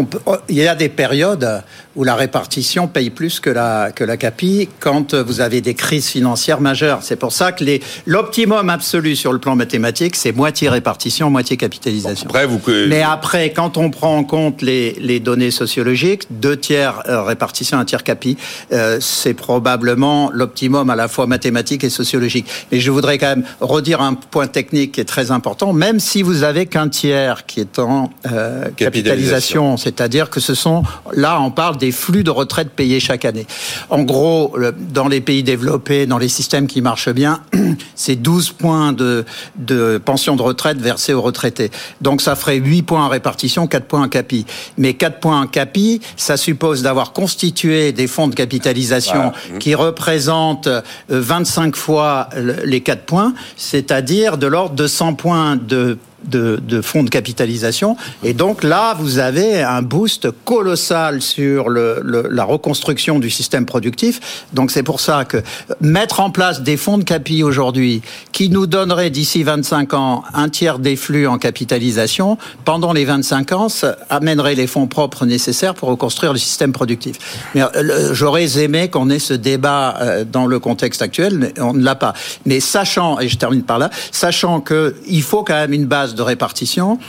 peut, 0.05 0.19
il 0.47 0.55
y 0.55 0.67
a 0.67 0.75
des 0.75 0.89
périodes 0.89 1.63
où 1.97 2.03
la 2.03 2.15
répartition 2.15 2.87
paye 2.87 3.09
plus 3.09 3.39
que 3.39 3.49
la, 3.49 3.91
que 3.91 4.03
la 4.03 4.15
CAPI 4.17 4.69
quand 4.79 5.15
vous 5.15 5.41
avez 5.41 5.61
des 5.61 5.73
crises 5.73 6.07
financières 6.07 6.61
majeures. 6.61 6.99
C'est 7.01 7.15
pour 7.15 7.33
ça 7.33 7.51
que 7.51 7.65
l'optimum 8.05 8.69
absolu 8.69 9.15
sur 9.15 9.33
le 9.33 9.39
plan 9.39 9.55
mathématique, 9.55 10.15
c'est 10.15 10.31
moitié 10.31 10.69
répartition, 10.69 11.29
moitié 11.29 11.57
capitalisation. 11.57 12.27
Bon, 12.27 12.35
après, 12.35 12.45
vous... 12.45 12.61
Mais 12.87 13.01
après, 13.01 13.51
quand 13.51 13.77
on 13.77 13.89
prend 13.89 14.15
en 14.15 14.23
compte 14.23 14.61
les, 14.61 14.93
les 14.99 15.19
données 15.19 15.51
sociologiques, 15.51 16.23
deux 16.29 16.55
tiers 16.55 17.01
euh, 17.09 17.23
répartition, 17.23 17.79
un 17.79 17.85
tiers 17.85 18.03
CAPI, 18.03 18.37
euh, 18.71 18.99
c'est 19.01 19.33
probablement 19.33 20.29
l'optimum 20.31 20.89
à 20.91 20.95
la 20.95 21.07
fois 21.07 21.25
mathématique 21.25 21.83
et 21.83 21.89
sociologique. 21.89 22.45
Mais 22.71 22.79
je 22.79 22.91
voudrais 22.91 23.17
quand 23.17 23.27
même 23.27 23.45
redire 23.59 24.01
un 24.01 24.13
point 24.13 24.47
technique 24.47 24.93
qui 24.93 25.01
est 25.01 25.05
très 25.05 25.31
important, 25.31 25.73
même 25.73 25.99
si 25.99 26.21
vous 26.21 26.43
avez 26.43 26.67
qu'un 26.67 26.89
tiers 26.89 27.45
qui 27.47 27.59
est 27.59 27.79
en 27.79 28.11
euh, 28.31 28.65
capitalisation, 28.75 28.77
capitalisation 28.77 29.77
c'est-à-dire 29.77 30.29
que 30.29 30.39
ce 30.39 30.53
sont, 30.53 30.83
là 31.13 31.41
on 31.41 31.49
parle 31.49 31.77
des 31.77 31.86
des 31.87 31.93
flux 31.93 32.25
de 32.25 32.31
retraite 32.31 32.71
payés 32.71 32.99
chaque 32.99 33.23
année. 33.23 33.47
En 33.89 34.03
gros, 34.03 34.57
dans 34.93 35.07
les 35.07 35.21
pays 35.21 35.41
développés, 35.41 36.05
dans 36.05 36.17
les 36.17 36.27
systèmes 36.27 36.67
qui 36.67 36.81
marchent 36.81 37.13
bien, 37.13 37.39
c'est 37.95 38.17
12 38.17 38.51
points 38.51 38.91
de, 38.91 39.23
de 39.55 39.97
pension 39.97 40.35
de 40.35 40.41
retraite 40.41 40.79
versés 40.81 41.13
aux 41.13 41.21
retraités. 41.21 41.71
Donc 42.01 42.21
ça 42.21 42.35
ferait 42.35 42.57
8 42.57 42.81
points 42.81 43.05
en 43.05 43.07
répartition, 43.07 43.67
4 43.67 43.85
points 43.85 44.03
en 44.03 44.09
CAPI. 44.09 44.45
Mais 44.77 44.95
4 44.95 45.21
points 45.21 45.39
en 45.39 45.47
CAPI, 45.47 46.01
ça 46.17 46.35
suppose 46.35 46.81
d'avoir 46.81 47.13
constitué 47.13 47.93
des 47.93 48.07
fonds 48.07 48.27
de 48.27 48.35
capitalisation 48.35 49.31
voilà. 49.47 49.59
qui 49.59 49.73
représentent 49.73 50.69
25 51.07 51.77
fois 51.77 52.27
les 52.65 52.81
4 52.81 53.05
points, 53.05 53.33
c'est-à-dire 53.55 54.37
de 54.37 54.47
l'ordre 54.47 54.75
de 54.75 54.87
100 54.87 55.13
points 55.13 55.55
de 55.55 55.97
de, 56.23 56.59
de, 56.61 56.81
fonds 56.81 57.03
de 57.03 57.09
capitalisation. 57.09 57.97
Et 58.23 58.33
donc 58.33 58.63
là, 58.63 58.95
vous 58.99 59.19
avez 59.19 59.61
un 59.61 59.81
boost 59.81 60.29
colossal 60.45 61.21
sur 61.21 61.69
le, 61.69 61.99
le, 62.03 62.27
la 62.29 62.43
reconstruction 62.43 63.19
du 63.19 63.29
système 63.29 63.65
productif. 63.65 64.45
Donc 64.53 64.71
c'est 64.71 64.83
pour 64.83 64.99
ça 64.99 65.25
que 65.25 65.37
mettre 65.81 66.19
en 66.19 66.31
place 66.31 66.61
des 66.61 66.77
fonds 66.77 66.97
de 66.97 67.03
capi 67.03 67.43
aujourd'hui 67.43 68.01
qui 68.31 68.49
nous 68.49 68.67
donneraient 68.67 69.09
d'ici 69.09 69.43
25 69.43 69.93
ans 69.93 70.23
un 70.33 70.49
tiers 70.49 70.79
des 70.79 70.95
flux 70.95 71.27
en 71.27 71.37
capitalisation, 71.37 72.37
pendant 72.65 72.93
les 72.93 73.05
25 73.05 73.51
ans, 73.51 73.69
ça 73.69 73.97
amènerait 74.09 74.55
les 74.55 74.67
fonds 74.67 74.87
propres 74.87 75.25
nécessaires 75.25 75.75
pour 75.75 75.89
reconstruire 75.89 76.33
le 76.33 76.39
système 76.39 76.71
productif. 76.71 77.17
Mais 77.55 77.61
euh, 77.61 78.13
j'aurais 78.13 78.59
aimé 78.59 78.89
qu'on 78.89 79.09
ait 79.09 79.19
ce 79.19 79.33
débat 79.33 79.95
euh, 80.01 80.25
dans 80.25 80.45
le 80.45 80.59
contexte 80.59 81.01
actuel, 81.01 81.37
mais 81.37 81.53
on 81.59 81.73
ne 81.73 81.83
l'a 81.83 81.95
pas. 81.95 82.13
Mais 82.45 82.59
sachant, 82.59 83.19
et 83.19 83.27
je 83.27 83.37
termine 83.37 83.63
par 83.63 83.79
là, 83.79 83.89
sachant 84.11 84.61
qu'il 84.61 85.21
faut 85.21 85.43
quand 85.43 85.55
même 85.55 85.73
une 85.73 85.85
base 85.85 86.06
de 86.15 86.21
répartition. 86.21 86.99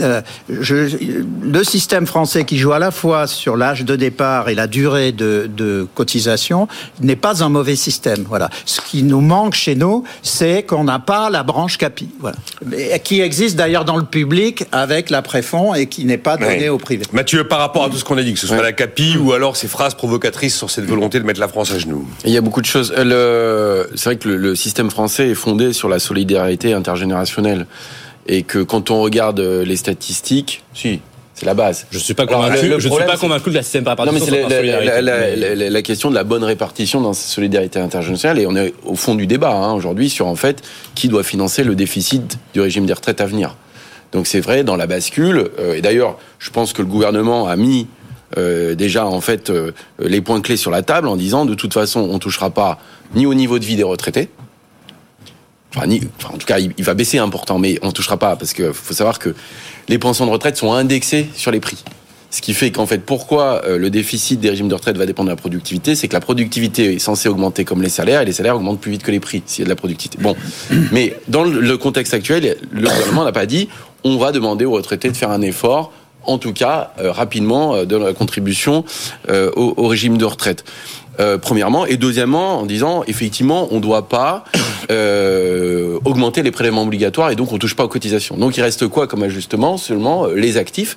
Euh, 0.00 0.20
je, 0.48 0.96
le 1.42 1.64
système 1.64 2.06
français 2.06 2.44
qui 2.44 2.58
joue 2.58 2.72
à 2.72 2.78
la 2.78 2.90
fois 2.90 3.26
sur 3.26 3.56
l'âge 3.56 3.84
de 3.84 3.96
départ 3.96 4.48
et 4.48 4.54
la 4.54 4.66
durée 4.66 5.12
de, 5.12 5.48
de 5.54 5.86
cotisation 5.94 6.68
n'est 7.00 7.16
pas 7.16 7.42
un 7.42 7.48
mauvais 7.48 7.76
système. 7.76 8.24
Voilà. 8.28 8.50
Ce 8.64 8.80
qui 8.80 9.02
nous 9.02 9.20
manque 9.20 9.54
chez 9.54 9.74
nous, 9.74 10.04
c'est 10.22 10.62
qu'on 10.62 10.84
n'a 10.84 10.98
pas 10.98 11.30
la 11.30 11.42
branche 11.42 11.78
CAPI, 11.78 12.08
voilà. 12.20 12.36
qui 12.98 13.20
existe 13.20 13.56
d'ailleurs 13.56 13.84
dans 13.84 13.96
le 13.96 14.04
public 14.04 14.64
avec 14.72 15.10
la 15.10 15.22
préfond 15.22 15.74
et 15.74 15.86
qui 15.86 16.04
n'est 16.04 16.18
pas 16.18 16.36
donnée 16.36 16.68
au 16.68 16.78
privé. 16.78 17.04
Mathieu, 17.12 17.44
par 17.44 17.58
rapport 17.58 17.84
à 17.84 17.90
tout 17.90 17.96
ce 17.96 18.04
qu'on 18.04 18.18
a 18.18 18.22
dit, 18.22 18.34
que 18.34 18.40
ce 18.40 18.46
soit 18.46 18.62
la 18.62 18.72
CAPI 18.72 19.16
ou 19.16 19.32
alors 19.32 19.56
ces 19.56 19.68
phrases 19.68 19.94
provocatrices 19.94 20.56
sur 20.56 20.70
cette 20.70 20.84
volonté 20.86 21.18
de 21.18 21.24
mettre 21.24 21.40
la 21.40 21.48
France 21.48 21.72
à 21.72 21.78
genoux. 21.78 22.06
Il 22.24 22.32
y 22.32 22.36
a 22.36 22.40
beaucoup 22.40 22.60
de 22.60 22.66
choses. 22.66 22.92
Euh, 22.96 23.84
c'est 23.94 24.04
vrai 24.04 24.16
que 24.16 24.28
le, 24.28 24.36
le 24.36 24.54
système 24.54 24.90
français 24.90 25.28
est 25.30 25.34
fondé 25.34 25.72
sur 25.72 25.88
la 25.88 25.98
solidarité 25.98 26.72
intergénérationnelle 26.72 27.66
et 28.28 28.42
que 28.42 28.60
quand 28.60 28.90
on 28.90 29.00
regarde 29.00 29.40
euh, 29.40 29.64
les 29.64 29.76
statistiques, 29.76 30.62
si, 30.74 31.00
c'est 31.34 31.46
la 31.46 31.54
base. 31.54 31.86
Je 31.90 31.98
suis 31.98 32.14
pas 32.14 32.26
convaincu. 32.26 32.72
je 32.78 32.88
suis 32.88 33.04
pas 33.04 33.16
convaincu 33.16 33.50
que 33.50 33.54
la 33.54 33.62
système 33.62 33.84
par 33.84 33.96
Non, 34.04 34.10
mais 34.12 34.18
c'est 34.18 34.48
la, 34.48 35.00
la, 35.00 35.00
la, 35.00 35.70
la, 35.70 35.82
question 35.82 36.10
de 36.10 36.14
la 36.16 36.24
bonne 36.24 36.42
répartition 36.42 37.00
dans 37.00 37.12
cette 37.12 37.30
solidarité 37.30 37.78
internationale. 37.78 38.40
Et 38.40 38.46
on 38.46 38.56
est 38.56 38.74
au 38.84 38.96
fond 38.96 39.14
du 39.14 39.28
débat 39.28 39.52
hein, 39.52 39.72
aujourd'hui 39.72 40.10
sur 40.10 40.26
en 40.26 40.34
fait 40.34 40.62
qui 40.96 41.06
doit 41.06 41.22
financer 41.22 41.62
le 41.62 41.76
déficit 41.76 42.38
du 42.54 42.60
régime 42.60 42.86
des 42.86 42.92
retraites 42.92 43.20
à 43.20 43.26
venir. 43.26 43.56
Donc 44.10 44.26
c'est 44.26 44.40
vrai 44.40 44.64
dans 44.64 44.74
la 44.74 44.88
bascule. 44.88 45.50
Euh, 45.60 45.74
et 45.74 45.80
d'ailleurs, 45.80 46.18
je 46.40 46.50
pense 46.50 46.72
que 46.72 46.82
le 46.82 46.88
gouvernement 46.88 47.46
a 47.46 47.54
mis 47.54 47.86
euh, 48.36 48.74
déjà 48.74 49.06
en 49.06 49.20
fait 49.20 49.48
euh, 49.50 49.70
les 50.00 50.20
points 50.20 50.40
clés 50.40 50.56
sur 50.56 50.72
la 50.72 50.82
table 50.82 51.06
en 51.06 51.16
disant 51.16 51.46
de 51.46 51.54
toute 51.54 51.72
façon 51.72 52.00
on 52.00 52.18
touchera 52.18 52.50
pas 52.50 52.78
ni 53.14 53.26
au 53.26 53.34
niveau 53.34 53.58
de 53.58 53.64
vie 53.64 53.76
des 53.76 53.84
retraités 53.84 54.28
En 55.76 56.38
tout 56.38 56.46
cas, 56.46 56.58
il, 56.58 56.84
va 56.84 56.94
baisser 56.94 57.18
important, 57.18 57.58
mais 57.58 57.78
on 57.82 57.88
ne 57.88 57.92
touchera 57.92 58.16
pas 58.16 58.36
parce 58.36 58.52
qu'il 58.52 58.72
faut 58.72 58.94
savoir 58.94 59.18
que 59.18 59.34
les 59.88 59.98
pensions 59.98 60.26
de 60.26 60.30
retraite 60.30 60.56
sont 60.56 60.72
indexées 60.72 61.28
sur 61.34 61.50
les 61.50 61.60
prix. 61.60 61.84
Ce 62.30 62.42
qui 62.42 62.52
fait 62.52 62.70
qu'en 62.70 62.86
fait, 62.86 62.98
pourquoi 62.98 63.62
euh, 63.64 63.78
le 63.78 63.88
déficit 63.88 64.38
des 64.38 64.50
régimes 64.50 64.68
de 64.68 64.74
retraite 64.74 64.98
va 64.98 65.06
dépendre 65.06 65.28
de 65.28 65.32
la 65.32 65.36
productivité, 65.36 65.94
c'est 65.94 66.08
que 66.08 66.12
la 66.12 66.20
productivité 66.20 66.94
est 66.94 66.98
censée 66.98 67.28
augmenter 67.28 67.64
comme 67.64 67.80
les 67.80 67.88
salaires, 67.88 68.20
et 68.20 68.26
les 68.26 68.32
salaires 68.32 68.56
augmentent 68.56 68.80
plus 68.80 68.90
vite 68.90 69.02
que 69.02 69.10
les 69.10 69.20
prix 69.20 69.42
s'il 69.46 69.60
y 69.60 69.62
a 69.62 69.64
de 69.64 69.70
la 69.70 69.76
productivité. 69.76 70.18
Bon, 70.20 70.36
mais 70.92 71.16
dans 71.28 71.44
le 71.44 71.76
contexte 71.78 72.12
actuel, 72.12 72.56
le 72.70 72.88
gouvernement 72.88 73.24
n'a 73.24 73.32
pas 73.32 73.46
dit 73.46 73.68
on 74.04 74.18
va 74.18 74.32
demander 74.32 74.64
aux 74.64 74.72
retraités 74.72 75.10
de 75.10 75.16
faire 75.16 75.30
un 75.30 75.40
effort 75.40 75.92
en 76.24 76.36
tout 76.36 76.52
cas 76.52 76.92
euh, 77.00 77.10
rapidement 77.12 77.74
euh, 77.74 77.84
de 77.86 77.96
la 77.96 78.12
contribution 78.12 78.84
au, 79.56 79.88
régime 79.88 80.18
de 80.18 80.24
retraite. 80.26 80.64
Euh, 81.20 81.36
premièrement, 81.36 81.84
et 81.84 81.96
deuxièmement 81.96 82.60
en 82.60 82.66
disant 82.66 83.02
effectivement 83.08 83.68
on 83.72 83.76
ne 83.76 83.80
doit 83.80 84.08
pas 84.08 84.44
euh, 84.90 85.98
augmenter 86.04 86.42
les 86.42 86.52
prélèvements 86.52 86.84
obligatoires 86.84 87.30
et 87.30 87.34
donc 87.34 87.52
on 87.52 87.58
touche 87.58 87.74
pas 87.74 87.84
aux 87.84 87.88
cotisations. 87.88 88.36
Donc 88.36 88.56
il 88.56 88.62
reste 88.62 88.86
quoi 88.86 89.06
comme 89.08 89.24
ajustement? 89.24 89.78
Seulement 89.78 90.26
euh, 90.26 90.34
les 90.34 90.56
actifs. 90.56 90.96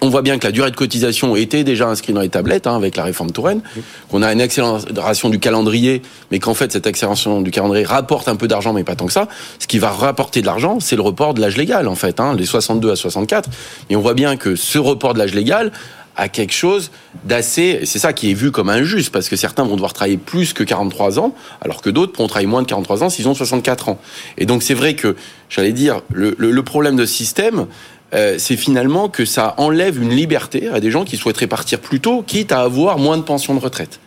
On 0.00 0.10
voit 0.10 0.22
bien 0.22 0.38
que 0.38 0.46
la 0.46 0.52
durée 0.52 0.70
de 0.70 0.76
cotisation 0.76 1.34
était 1.34 1.64
déjà 1.64 1.88
inscrite 1.88 2.14
dans 2.14 2.20
les 2.20 2.28
tablettes 2.28 2.68
hein, 2.68 2.76
avec 2.76 2.96
la 2.96 3.02
réforme 3.02 3.32
Touraine, 3.32 3.62
qu'on 4.08 4.22
a 4.22 4.32
une 4.32 4.40
accélération 4.40 5.28
du 5.28 5.40
calendrier, 5.40 6.02
mais 6.30 6.38
qu'en 6.38 6.54
fait 6.54 6.70
cette 6.70 6.86
accélération 6.86 7.40
du 7.40 7.50
calendrier 7.50 7.84
rapporte 7.84 8.28
un 8.28 8.36
peu 8.36 8.46
d'argent, 8.46 8.72
mais 8.72 8.84
pas 8.84 8.94
tant 8.94 9.06
que 9.06 9.12
ça. 9.12 9.26
Ce 9.58 9.66
qui 9.66 9.80
va 9.80 9.90
rapporter 9.90 10.40
de 10.40 10.46
l'argent, 10.46 10.78
c'est 10.78 10.94
le 10.94 11.02
report 11.02 11.34
de 11.34 11.40
l'âge 11.40 11.56
légal 11.56 11.88
en 11.88 11.96
fait, 11.96 12.20
hein, 12.20 12.34
les 12.36 12.46
62 12.46 12.92
à 12.92 12.96
64. 12.96 13.50
Et 13.90 13.96
on 13.96 14.00
voit 14.00 14.14
bien 14.14 14.36
que 14.36 14.54
ce 14.54 14.78
report 14.78 15.14
de 15.14 15.18
l'âge 15.18 15.34
légal 15.34 15.72
à 16.18 16.28
quelque 16.28 16.52
chose 16.52 16.90
d'assez. 17.24 17.80
C'est 17.84 17.98
ça 17.98 18.12
qui 18.12 18.30
est 18.30 18.34
vu 18.34 18.50
comme 18.50 18.68
injuste, 18.68 19.10
parce 19.10 19.28
que 19.28 19.36
certains 19.36 19.64
vont 19.64 19.76
devoir 19.76 19.94
travailler 19.94 20.18
plus 20.18 20.52
que 20.52 20.64
43 20.64 21.18
ans, 21.18 21.32
alors 21.62 21.80
que 21.80 21.88
d'autres 21.88 22.12
pourront 22.12 22.28
travailler 22.28 22.48
moins 22.48 22.60
de 22.60 22.66
43 22.66 23.04
ans 23.04 23.08
s'ils 23.08 23.28
ont 23.28 23.34
64 23.34 23.88
ans. 23.88 23.98
Et 24.36 24.44
donc 24.44 24.62
c'est 24.62 24.74
vrai 24.74 24.94
que, 24.94 25.16
j'allais 25.48 25.72
dire, 25.72 26.02
le, 26.12 26.34
le, 26.38 26.62
problème 26.62 26.96
de 26.96 27.06
ce 27.06 27.14
système, 27.14 27.66
euh, 28.14 28.34
c'est 28.38 28.56
finalement 28.56 29.08
que 29.08 29.24
ça 29.24 29.54
enlève 29.56 30.02
une 30.02 30.10
liberté 30.10 30.68
à 30.68 30.80
des 30.80 30.90
gens 30.90 31.04
qui 31.04 31.16
souhaiteraient 31.16 31.46
partir 31.46 31.78
plus 31.78 32.00
tôt, 32.00 32.22
quitte 32.26 32.52
à 32.52 32.60
avoir 32.60 32.98
moins 32.98 33.16
de 33.16 33.22
pension 33.22 33.54
de 33.54 33.60
retraite. 33.60 34.00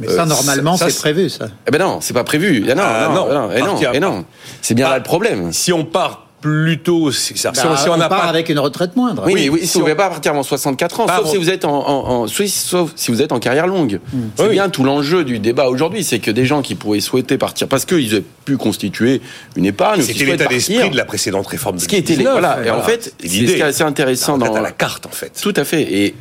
Mais 0.00 0.08
ça, 0.08 0.22
euh, 0.22 0.26
normalement, 0.26 0.78
c'est 0.78 0.98
prévu, 0.98 1.28
ça. 1.28 1.48
Eh 1.68 1.70
ben 1.70 1.78
non, 1.78 2.00
c'est 2.00 2.14
pas 2.14 2.24
prévu. 2.24 2.62
Non, 2.62 2.74
ah, 2.78 3.10
non, 3.14 3.28
non, 3.28 3.50
eh 3.54 3.60
non, 3.60 3.78
eh 3.92 4.00
non. 4.00 4.24
C'est 4.62 4.74
bien 4.74 4.88
là 4.88 4.96
le 4.96 5.02
problème. 5.02 5.52
Si 5.52 5.74
on 5.74 5.84
part 5.84 6.29
plutôt 6.40 7.12
si, 7.12 7.34
bah, 7.44 7.52
si 7.54 7.88
on, 7.88 7.96
n'a 7.96 8.08
pas 8.08 8.24
avec 8.24 8.48
une 8.48 8.58
retraite 8.58 8.96
moindre. 8.96 9.24
Oui, 9.26 9.50
oui, 9.50 9.66
si, 9.66 9.76
on 9.76 9.80
ne 9.80 9.84
pouvez 9.84 9.94
pas 9.94 10.08
partir 10.08 10.32
avant 10.32 10.42
64 10.42 11.00
ans, 11.00 11.06
sauf 11.06 11.30
si 11.30 11.36
vous 11.36 11.50
êtes 11.50 11.64
en, 11.64 11.86
en, 11.88 12.26
sauf 12.26 12.92
si 12.96 13.10
vous 13.10 13.20
êtes 13.20 13.32
en 13.32 13.38
carrière 13.38 13.66
longue. 13.66 14.00
Hmm. 14.12 14.28
C'est 14.36 14.48
bien 14.48 14.70
tout 14.70 14.82
l'enjeu 14.82 15.24
du 15.24 15.38
débat 15.38 15.68
aujourd'hui, 15.68 16.02
c'est 16.02 16.18
que 16.18 16.30
des 16.30 16.46
gens 16.46 16.62
qui 16.62 16.74
pourraient 16.74 17.00
souhaiter 17.00 17.36
partir 17.36 17.68
parce 17.68 17.84
qu'ils 17.84 18.14
aient 18.14 18.24
pu 18.44 18.56
constituer 18.56 19.20
une 19.56 19.66
épargne, 19.66 20.00
c'était 20.00 20.24
l'état 20.24 20.46
d'esprit 20.46 20.90
de 20.90 20.96
la 20.96 21.04
précédente 21.04 21.46
réforme. 21.46 21.76
De 21.76 21.80
ce 21.82 21.88
qui 21.88 21.96
était 21.96 22.16
voilà, 22.16 22.58
et 22.64 22.70
en 22.70 22.82
fait, 22.82 23.14
c'est 23.20 23.28
ce 23.28 23.34
qui 23.34 23.60
est 23.60 23.62
assez 23.62 23.82
intéressant 23.82 24.38
dans 24.38 24.60
la 24.60 24.72
carte 24.72 25.06
en 25.06 25.10
fait. 25.10 25.38
Tout 25.40 25.54
à 25.56 25.64
fait, 25.64 25.82
et 25.82 26.14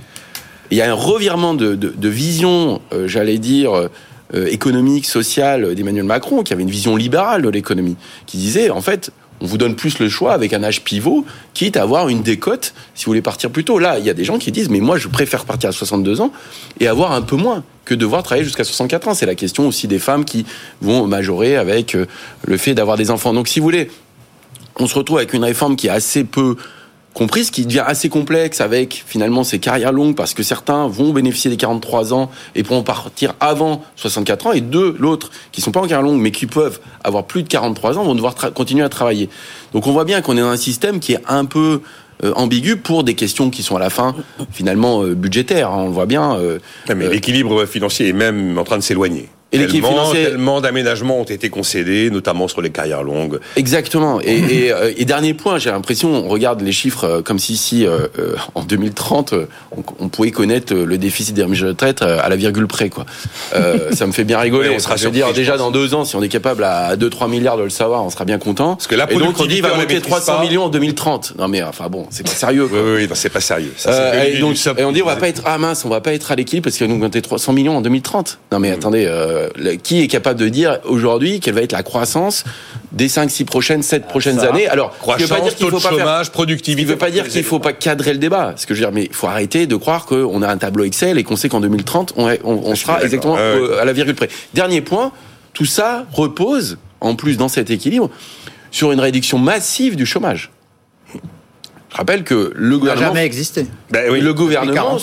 il 0.72 0.78
y 0.78 0.82
a 0.82 0.92
un 0.92 0.94
revirement 0.94 1.54
de, 1.54 1.76
de, 1.76 1.94
de 1.96 2.10
vision, 2.10 2.82
euh, 2.94 3.08
j'allais 3.08 3.38
dire. 3.38 3.74
Euh, 3.76 3.90
économique, 4.52 5.08
sociale 5.08 5.74
d'Emmanuel 5.74 6.04
Macron, 6.04 6.44
qui 6.44 6.54
avait 6.54 6.62
une 6.62 6.70
vision 6.70 6.96
libérale 6.96 7.42
de 7.42 7.50
l'économie, 7.50 7.98
qui 8.28 8.38
disait 8.38 8.70
en 8.70 8.80
fait 8.80 9.12
on 9.42 9.46
vous 9.46 9.58
donne 9.58 9.76
plus 9.76 10.00
le 10.00 10.10
choix 10.10 10.34
avec 10.34 10.54
un 10.54 10.64
âge 10.64 10.84
pivot, 10.84 11.26
quitte 11.54 11.78
à 11.78 11.84
avoir 11.84 12.10
une 12.10 12.22
décote 12.22 12.74
si 12.96 13.06
vous 13.06 13.12
voulez 13.12 13.22
partir 13.22 13.50
plus 13.52 13.64
tôt. 13.64 13.80
Là, 13.80 14.00
il 14.00 14.06
y 14.06 14.10
a 14.10 14.14
des 14.14 14.26
gens 14.26 14.38
qui 14.38 14.52
disent, 14.52 14.70
mais 14.70 14.80
moi, 14.80 14.98
je 14.98 15.08
préfère 15.08 15.46
partir 15.46 15.70
à 15.70 15.74
62 15.74 16.22
ans 16.22 16.32
et 16.80 16.88
avoir 16.88 17.12
un 17.12 17.22
peu 17.22 17.36
moins 17.36 17.64
que 17.86 17.96
devoir 17.96 18.24
travailler 18.24 18.44
jusqu'à 18.44 18.64
64 18.64 19.08
ans. 19.08 19.14
C'est 19.14 19.26
la 19.26 19.36
question 19.36 19.68
aussi 19.68 19.88
des 19.88 20.00
femmes 20.00 20.26
qui 20.26 20.46
vont 20.82 21.08
majorer 21.08 21.56
avec 21.56 21.96
euh, 21.96 22.06
le 22.46 22.58
fait 22.58 22.74
d'avoir 22.74 22.98
des 22.98 23.12
enfants. 23.12 23.34
Donc, 23.34 23.48
si 23.48 23.60
vous 23.60 23.64
voulez, 23.64 23.90
on 24.78 24.88
se 24.88 24.96
retrouve 24.96 25.18
avec 25.18 25.34
une 25.34 25.44
réforme 25.44 25.76
qui 25.76 25.88
est 25.88 25.92
assez 25.92 26.24
peu 26.24 26.56
compris, 27.20 27.44
ce 27.44 27.52
qui 27.52 27.66
devient 27.66 27.84
assez 27.86 28.08
complexe 28.08 28.62
avec 28.62 29.04
finalement 29.06 29.44
ces 29.44 29.60
carrières 29.60 29.92
longues 29.92 30.16
parce 30.16 30.34
que 30.34 30.42
certains 30.42 30.88
vont 30.88 31.12
bénéficier 31.12 31.52
des 31.52 31.58
43 31.58 32.14
ans 32.14 32.32
et 32.56 32.64
pourront 32.64 32.82
partir 32.82 33.34
avant 33.42 33.84
64 33.98 34.48
ans 34.48 34.52
et 34.54 34.62
deux, 34.62 34.96
l'autre, 34.98 35.30
qui 35.52 35.60
sont 35.60 35.72
pas 35.72 35.82
en 35.82 35.84
carrière 35.84 36.02
longue 36.02 36.22
mais 36.22 36.32
qui 36.32 36.46
peuvent 36.46 36.80
avoir 37.04 37.26
plus 37.26 37.44
de 37.44 37.50
43 37.50 37.98
ans 37.98 38.04
vont 38.06 38.16
devoir 38.16 38.36
continuer 38.54 38.84
à 38.84 38.90
travailler. 38.90 39.30
Donc 39.74 39.86
on 39.86 39.92
voit 39.92 40.06
bien 40.06 40.22
qu'on 40.22 40.38
est 40.38 40.42
dans 40.42 40.48
un 40.48 40.56
système 40.56 41.02
qui 41.02 41.12
est 41.12 41.22
un 41.28 41.44
peu 41.44 41.82
euh, 42.24 42.32
ambigu 42.36 42.78
pour 42.78 43.04
des 43.04 43.16
questions 43.16 43.50
qui 43.50 43.64
sont 43.64 43.76
à 43.76 43.80
la 43.80 43.90
fin 43.90 44.16
finalement 44.52 45.04
euh, 45.04 45.14
budgétaires. 45.14 45.72
Hein. 45.72 45.84
on 45.88 45.90
voit 45.90 46.06
bien. 46.06 46.38
Euh, 46.38 46.60
mais 46.88 47.10
l'équilibre 47.10 47.66
financier 47.66 48.08
est 48.08 48.14
même 48.14 48.58
en 48.58 48.64
train 48.64 48.78
de 48.78 48.84
s'éloigner. 48.84 49.28
Et 49.52 49.58
l'équipe 49.58 49.84
financière... 49.84 50.30
tellement 50.30 50.62
d'aménagements 50.62 51.20
ont 51.20 51.24
été 51.24 51.50
concédés, 51.50 52.12
notamment 52.12 52.48
sur 52.48 52.62
les 52.62 52.70
carrières 52.70 53.02
longues. 53.02 53.40
Exactement. 53.56 54.20
Et, 54.22 54.38
et, 54.38 54.72
euh, 54.72 54.94
et 54.96 55.06
dernier 55.06 55.34
point, 55.34 55.58
j'ai 55.58 55.72
l'impression, 55.72 56.10
on 56.14 56.28
regarde 56.28 56.62
les 56.62 56.72
chiffres 56.72 57.04
euh, 57.06 57.22
comme 57.24 57.40
si, 57.40 57.58
si 57.58 57.86
euh, 57.86 58.08
en 58.54 58.64
2030, 58.64 59.34
on, 59.72 59.84
on, 60.00 60.10
pouvait 60.10 60.30
connaître 60.30 60.74
le 60.76 60.98
déficit 61.00 61.34
des 61.34 61.44
remises 61.44 61.62
de 61.62 61.70
retraite 61.70 62.04
à 62.04 62.30
la 62.30 62.36
virgule 62.36 62.68
près. 62.68 62.90
Quoi. 62.90 63.06
ça 63.92 64.06
me 64.06 64.12
fait 64.12 64.24
bien 64.24 64.40
rigoler. 64.40 64.70
on 64.70 64.80
sera 64.80 64.98
je 64.98 65.06
veux 65.06 65.12
dire, 65.12 65.34
déjà 65.34 65.58
dans 65.58 65.72
deux 65.72 65.94
ans, 65.94 66.06
si 66.06 66.16
on 66.16 66.22
est 66.22 66.30
capable 66.30 66.64
à 66.64 66.96
2-3 66.96 67.30
milliards 67.30 67.58
de 67.58 67.64
le 67.64 67.70
savoir, 67.70 68.04
on 68.04 68.10
sera 68.10 68.26
bien 68.26 68.38
content. 68.38 68.76
Parce 68.76 68.88
que 68.88 68.96
la 68.96 69.12
et 69.12 69.16
donc 69.16 69.40
il 69.40 69.48
dit 69.48 69.62
va 69.62 69.76
monter 69.76 70.00
300 70.00 70.42
millions 70.42 70.66
en 70.66 70.70
2030. 70.70 71.34
Non 71.40 71.48
mais 71.48 71.64
enfin 71.64 71.88
bon, 71.90 72.06
c'est 72.12 72.24
pas 72.24 72.32
sérieux. 72.32 72.68
Quoi. 72.68 72.80
Oui, 72.82 73.08
oui, 73.08 73.10
c'est 73.14 73.30
pas 73.30 73.42
sérieux. 73.42 73.74
Ça, 73.78 74.26
et, 74.26 74.40
donc, 74.40 74.56
et, 74.78 74.84
on 74.84 74.92
dit 74.92 75.02
on 75.02 75.08
va 75.08 75.16
pas 75.16 75.28
être 75.28 75.42
ah 75.46 75.58
mince, 75.58 75.86
on 75.86 75.90
va 75.90 76.02
pas 76.02 76.14
être 76.14 76.32
à 76.32 76.36
l'équilibre 76.36 76.66
parce 76.66 76.78
qu'il 76.78 76.86
va 76.86 76.94
nous 76.94 77.00
monter 77.00 77.22
300 77.22 77.54
millions 77.54 77.78
en 77.78 77.82
2030. 77.82 78.40
Non 78.52 78.60
mais 78.60 78.72
attendez. 78.72 79.08
Euh, 79.40 79.78
qui 79.82 80.02
est 80.02 80.08
capable 80.08 80.40
de 80.40 80.50
dire 80.50 80.80
aujourd'hui 80.86 81.40
quelle 81.40 81.54
va 81.54 81.62
être 81.62 81.72
la 81.72 81.84
croissance 81.84 82.44
des 82.92 83.08
5, 83.08 83.30
6 83.30 83.46
prochaines, 83.46 83.84
7 83.84 84.08
prochaines 84.08 84.40
années 84.40 84.68
Alors, 84.68 84.98
croissance, 84.98 85.30
veut 85.30 85.36
pas 85.36 85.42
dire 85.42 85.56
qu'il 85.56 85.70
faut 85.70 85.80
pas 85.80 85.90
chômage, 85.90 86.26
faire... 86.26 86.32
productivité. 86.32 86.82
Il 86.82 86.86
ne 86.86 86.92
veut 86.92 86.98
pas 86.98 87.12
dire 87.12 87.28
qu'il 87.28 87.44
faut 87.44 87.60
pas 87.60 87.74
cadrer 87.74 88.14
le 88.14 88.20
débat. 88.20 88.54
Ce 88.58 88.66
que 88.66 88.74
je 88.74 88.80
veux 88.80 88.86
dire, 88.86 88.94
mais 88.94 89.06
il 89.06 89.14
faut 89.14 89.28
arrêter 89.28 89.68
de 89.68 89.76
croire 89.76 90.06
qu'on 90.06 90.42
a 90.42 90.48
un 90.48 90.58
tableau 90.58 90.84
Excel 90.84 91.18
et 91.18 91.24
qu'on 91.24 91.36
sait 91.36 91.50
qu'en 91.50 91.62
2030 91.62 92.14
on, 92.18 92.36
on, 92.44 92.76
sera 92.76 93.02
exactement 93.04 93.36
à 93.36 93.86
la 93.86 93.94
virgule 93.94 94.16
près. 94.16 94.30
Dernier 94.54 94.82
point, 94.82 95.12
tout 95.54 95.66
ça 95.66 96.06
repose 96.12 96.78
en 97.02 97.16
plus 97.16 97.38
dans 97.38 97.48
cet 97.50 97.70
équilibre 97.70 98.10
sur 98.72 98.92
une 98.92 99.00
réduction 99.00 99.38
massive 99.38 99.96
du 99.96 100.06
chômage. 100.06 100.52
Je 101.92 101.98
rappelle 101.98 102.24
que 102.24 102.52
le 102.56 102.78
gouvernement. 102.78 103.08
n'a 103.08 103.14
jamais 103.14 103.26
existé. 103.26 103.66
Ben 103.90 104.12
oui, 104.12 104.22
le 104.22 104.34
gouvernement 104.34 105.00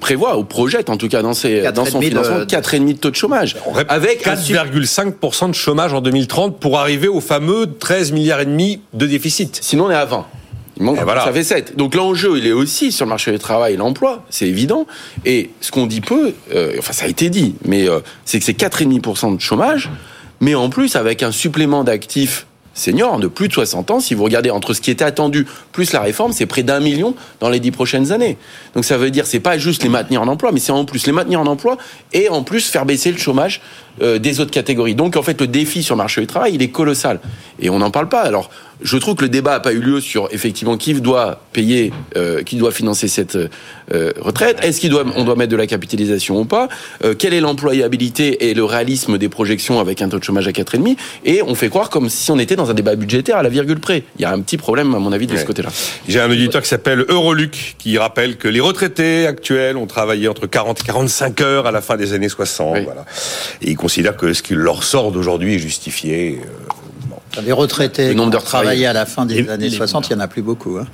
prévoit 0.00 0.38
ou 0.38 0.44
projette 0.44 0.90
en 0.90 0.96
tout 0.96 1.08
cas 1.08 1.22
dans, 1.22 1.34
ses, 1.34 1.72
dans 1.72 1.84
son 1.84 2.00
financement 2.00 2.40
4,5 2.40 2.92
de 2.92 2.98
taux 2.98 3.10
de 3.10 3.16
chômage. 3.16 3.56
Avec 3.88 4.24
4,5% 4.24 5.50
de 5.50 5.54
chômage 5.54 5.92
en 5.92 6.00
2030 6.00 6.58
pour 6.58 6.78
arriver 6.78 7.08
au 7.08 7.20
fameux 7.20 7.66
13 7.78 8.12
milliards 8.12 8.40
et 8.40 8.46
demi 8.46 8.80
de 8.94 9.06
déficit. 9.06 9.58
Sinon 9.62 9.86
on 9.86 9.90
est 9.90 9.94
à 9.94 10.04
20. 10.04 10.26
Il 10.78 10.84
manque, 10.84 10.98
ça 10.98 11.32
fait 11.32 11.44
7. 11.44 11.76
Donc 11.76 11.94
l'enjeu, 11.94 12.38
il 12.38 12.46
est 12.46 12.52
aussi 12.52 12.92
sur 12.92 13.04
le 13.04 13.10
marché 13.10 13.32
du 13.32 13.38
travail 13.38 13.74
et 13.74 13.76
l'emploi, 13.76 14.24
c'est 14.30 14.46
évident. 14.46 14.86
Et 15.24 15.50
ce 15.60 15.72
qu'on 15.72 15.86
dit 15.86 16.00
peu, 16.00 16.34
euh, 16.54 16.76
enfin 16.78 16.92
ça 16.92 17.06
a 17.06 17.08
été 17.08 17.30
dit, 17.30 17.56
mais 17.64 17.88
euh, 17.88 17.98
c'est 18.24 18.38
que 18.38 18.44
c'est 18.44 18.58
4,5% 18.58 19.36
de 19.36 19.40
chômage, 19.40 19.90
mais 20.40 20.54
en 20.54 20.70
plus 20.70 20.94
avec 20.94 21.22
un 21.22 21.32
supplément 21.32 21.82
d'actifs 21.82 22.46
seniors 22.78 23.18
de 23.18 23.26
plus 23.26 23.48
de 23.48 23.52
60 23.52 23.90
ans. 23.90 24.00
Si 24.00 24.14
vous 24.14 24.24
regardez 24.24 24.50
entre 24.50 24.72
ce 24.74 24.80
qui 24.80 24.90
était 24.90 25.04
attendu 25.04 25.46
plus 25.72 25.92
la 25.92 26.00
réforme, 26.00 26.32
c'est 26.32 26.46
près 26.46 26.62
d'un 26.62 26.80
million 26.80 27.14
dans 27.40 27.48
les 27.48 27.60
dix 27.60 27.70
prochaines 27.70 28.12
années. 28.12 28.36
Donc 28.74 28.84
ça 28.84 28.96
veut 28.96 29.10
dire 29.10 29.26
c'est 29.26 29.40
pas 29.40 29.58
juste 29.58 29.82
les 29.82 29.88
maintenir 29.88 30.22
en 30.22 30.28
emploi, 30.28 30.52
mais 30.52 30.60
c'est 30.60 30.72
en 30.72 30.84
plus 30.84 31.06
les 31.06 31.12
maintenir 31.12 31.40
en 31.40 31.46
emploi 31.46 31.76
et 32.12 32.28
en 32.28 32.42
plus 32.42 32.68
faire 32.68 32.86
baisser 32.86 33.12
le 33.12 33.18
chômage 33.18 33.60
euh, 34.00 34.18
des 34.18 34.40
autres 34.40 34.50
catégories. 34.50 34.94
Donc 34.94 35.16
en 35.16 35.22
fait 35.22 35.40
le 35.40 35.46
défi 35.46 35.82
sur 35.82 35.94
le 35.94 35.98
marché 35.98 36.20
du 36.20 36.26
travail 36.26 36.54
il 36.54 36.62
est 36.62 36.68
colossal. 36.68 37.20
Et 37.60 37.70
on 37.70 37.80
n'en 37.80 37.90
parle 37.90 38.08
pas. 38.08 38.20
Alors, 38.20 38.50
je 38.80 38.96
trouve 38.96 39.16
que 39.16 39.22
le 39.22 39.28
débat 39.28 39.52
n'a 39.52 39.60
pas 39.60 39.72
eu 39.72 39.80
lieu 39.80 40.00
sur 40.00 40.28
effectivement 40.30 40.76
qui 40.76 40.94
doit 40.94 41.40
payer, 41.52 41.92
euh, 42.16 42.44
qui 42.44 42.54
doit 42.54 42.70
financer 42.70 43.08
cette 43.08 43.34
euh, 43.34 44.12
retraite. 44.20 44.58
Est-ce 44.62 44.80
qu'il 44.80 44.90
doit, 44.90 45.02
doit 45.02 45.34
mettre 45.34 45.50
de 45.50 45.56
la 45.56 45.66
capitalisation 45.66 46.38
ou 46.38 46.44
pas? 46.44 46.68
Quelle 47.18 47.34
est 47.34 47.40
l'employabilité 47.40 48.48
et 48.48 48.54
le 48.54 48.64
réalisme 48.64 49.18
des 49.18 49.28
projections 49.28 49.80
avec 49.80 50.00
un 50.00 50.08
taux 50.08 50.20
de 50.20 50.24
chômage 50.24 50.46
à 50.46 50.52
4,5 50.52 50.96
Et 51.24 51.42
on 51.42 51.56
fait 51.56 51.68
croire 51.68 51.90
comme 51.90 52.08
si 52.08 52.30
on 52.30 52.38
était 52.38 52.54
dans 52.54 52.67
un 52.70 52.74
débat 52.74 52.96
budgétaire 52.96 53.36
à 53.36 53.42
la 53.42 53.48
virgule 53.48 53.80
près. 53.80 54.04
Il 54.18 54.22
y 54.22 54.24
a 54.24 54.32
un 54.32 54.40
petit 54.40 54.56
problème 54.56 54.94
à 54.94 54.98
mon 54.98 55.12
avis 55.12 55.26
de 55.26 55.36
ce 55.36 55.44
côté-là. 55.44 55.70
J'ai 56.08 56.20
un 56.20 56.30
auditeur 56.30 56.62
qui 56.62 56.68
s'appelle 56.68 57.04
Euroluc 57.08 57.76
qui 57.78 57.98
rappelle 57.98 58.36
que 58.36 58.48
les 58.48 58.60
retraités 58.60 59.26
actuels 59.26 59.76
ont 59.76 59.86
travaillé 59.86 60.28
entre 60.28 60.46
40 60.46 60.80
et 60.80 60.84
45 60.84 61.40
heures 61.40 61.66
à 61.66 61.70
la 61.70 61.80
fin 61.80 61.96
des 61.96 62.12
années 62.12 62.28
60. 62.28 62.78
Voilà. 62.84 63.04
Et 63.62 63.70
il 63.70 63.76
considère 63.76 64.16
que 64.16 64.32
ce 64.32 64.42
qui 64.42 64.54
leur 64.54 64.82
sort 64.84 65.12
d'aujourd'hui 65.12 65.54
est 65.54 65.58
justifié. 65.58 66.40
Les 67.44 67.52
retraités 67.52 68.14
qui 68.14 68.20
ont 68.20 68.30
travaillé 68.30 68.86
à 68.86 68.92
la 68.92 69.06
fin 69.06 69.26
des 69.26 69.48
années 69.48 69.70
60, 69.70 70.08
il 70.08 70.14
n'y 70.14 70.20
en 70.20 70.24
a 70.24 70.28
plus 70.28 70.42
beaucoup. 70.42 70.78
Hein. 70.78 70.86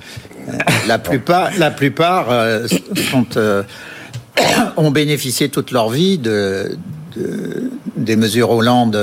La 0.87 0.99
plupart, 0.99 1.49
la 1.57 1.71
plupart 1.71 2.29
euh, 2.29 2.67
sont, 3.09 3.25
euh, 3.37 3.63
ont 4.77 4.91
bénéficié 4.91 5.49
toute 5.49 5.71
leur 5.71 5.89
vie 5.89 6.17
de, 6.17 6.77
de, 7.15 7.71
des 7.95 8.15
mesures 8.15 8.51
Hollande 8.51 8.95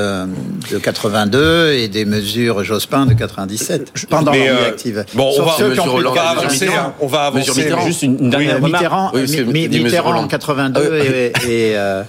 de 0.70 0.78
82 0.78 1.72
et 1.72 1.88
des 1.88 2.04
mesures 2.04 2.64
Jospin 2.64 3.06
de 3.06 3.14
97 3.14 3.92
pendant 4.08 4.32
Mais, 4.32 4.46
leur 4.46 4.56
vie 4.56 4.62
euh, 4.62 4.68
active. 4.68 5.04
Bon, 5.14 5.30
on 5.38 5.42
va, 5.44 5.52
ceux 5.58 5.72
qui 5.72 5.80
ont 5.80 5.94
on 5.94 5.98
pu- 5.98 6.02
va 6.04 6.22
avancer. 6.30 6.68
On 7.00 7.06
va 7.06 7.20
avancer. 7.24 7.50
Mitterrand. 7.62 7.86
Juste 7.86 8.02
une, 8.02 8.18
une 8.18 8.30
dernière 8.30 8.56
Oui, 8.56 8.62
remarque. 8.64 8.82
Mitterrand, 8.82 9.10
Oui, 9.14 9.80
Mitterrand 9.82 10.08
en 10.10 10.12
Hollande. 10.12 10.30
82 10.30 10.80
Ah 10.82 10.88
oui. 10.92 10.98
et, 11.06 11.26
et, 11.70 11.76
euh, 11.76 12.02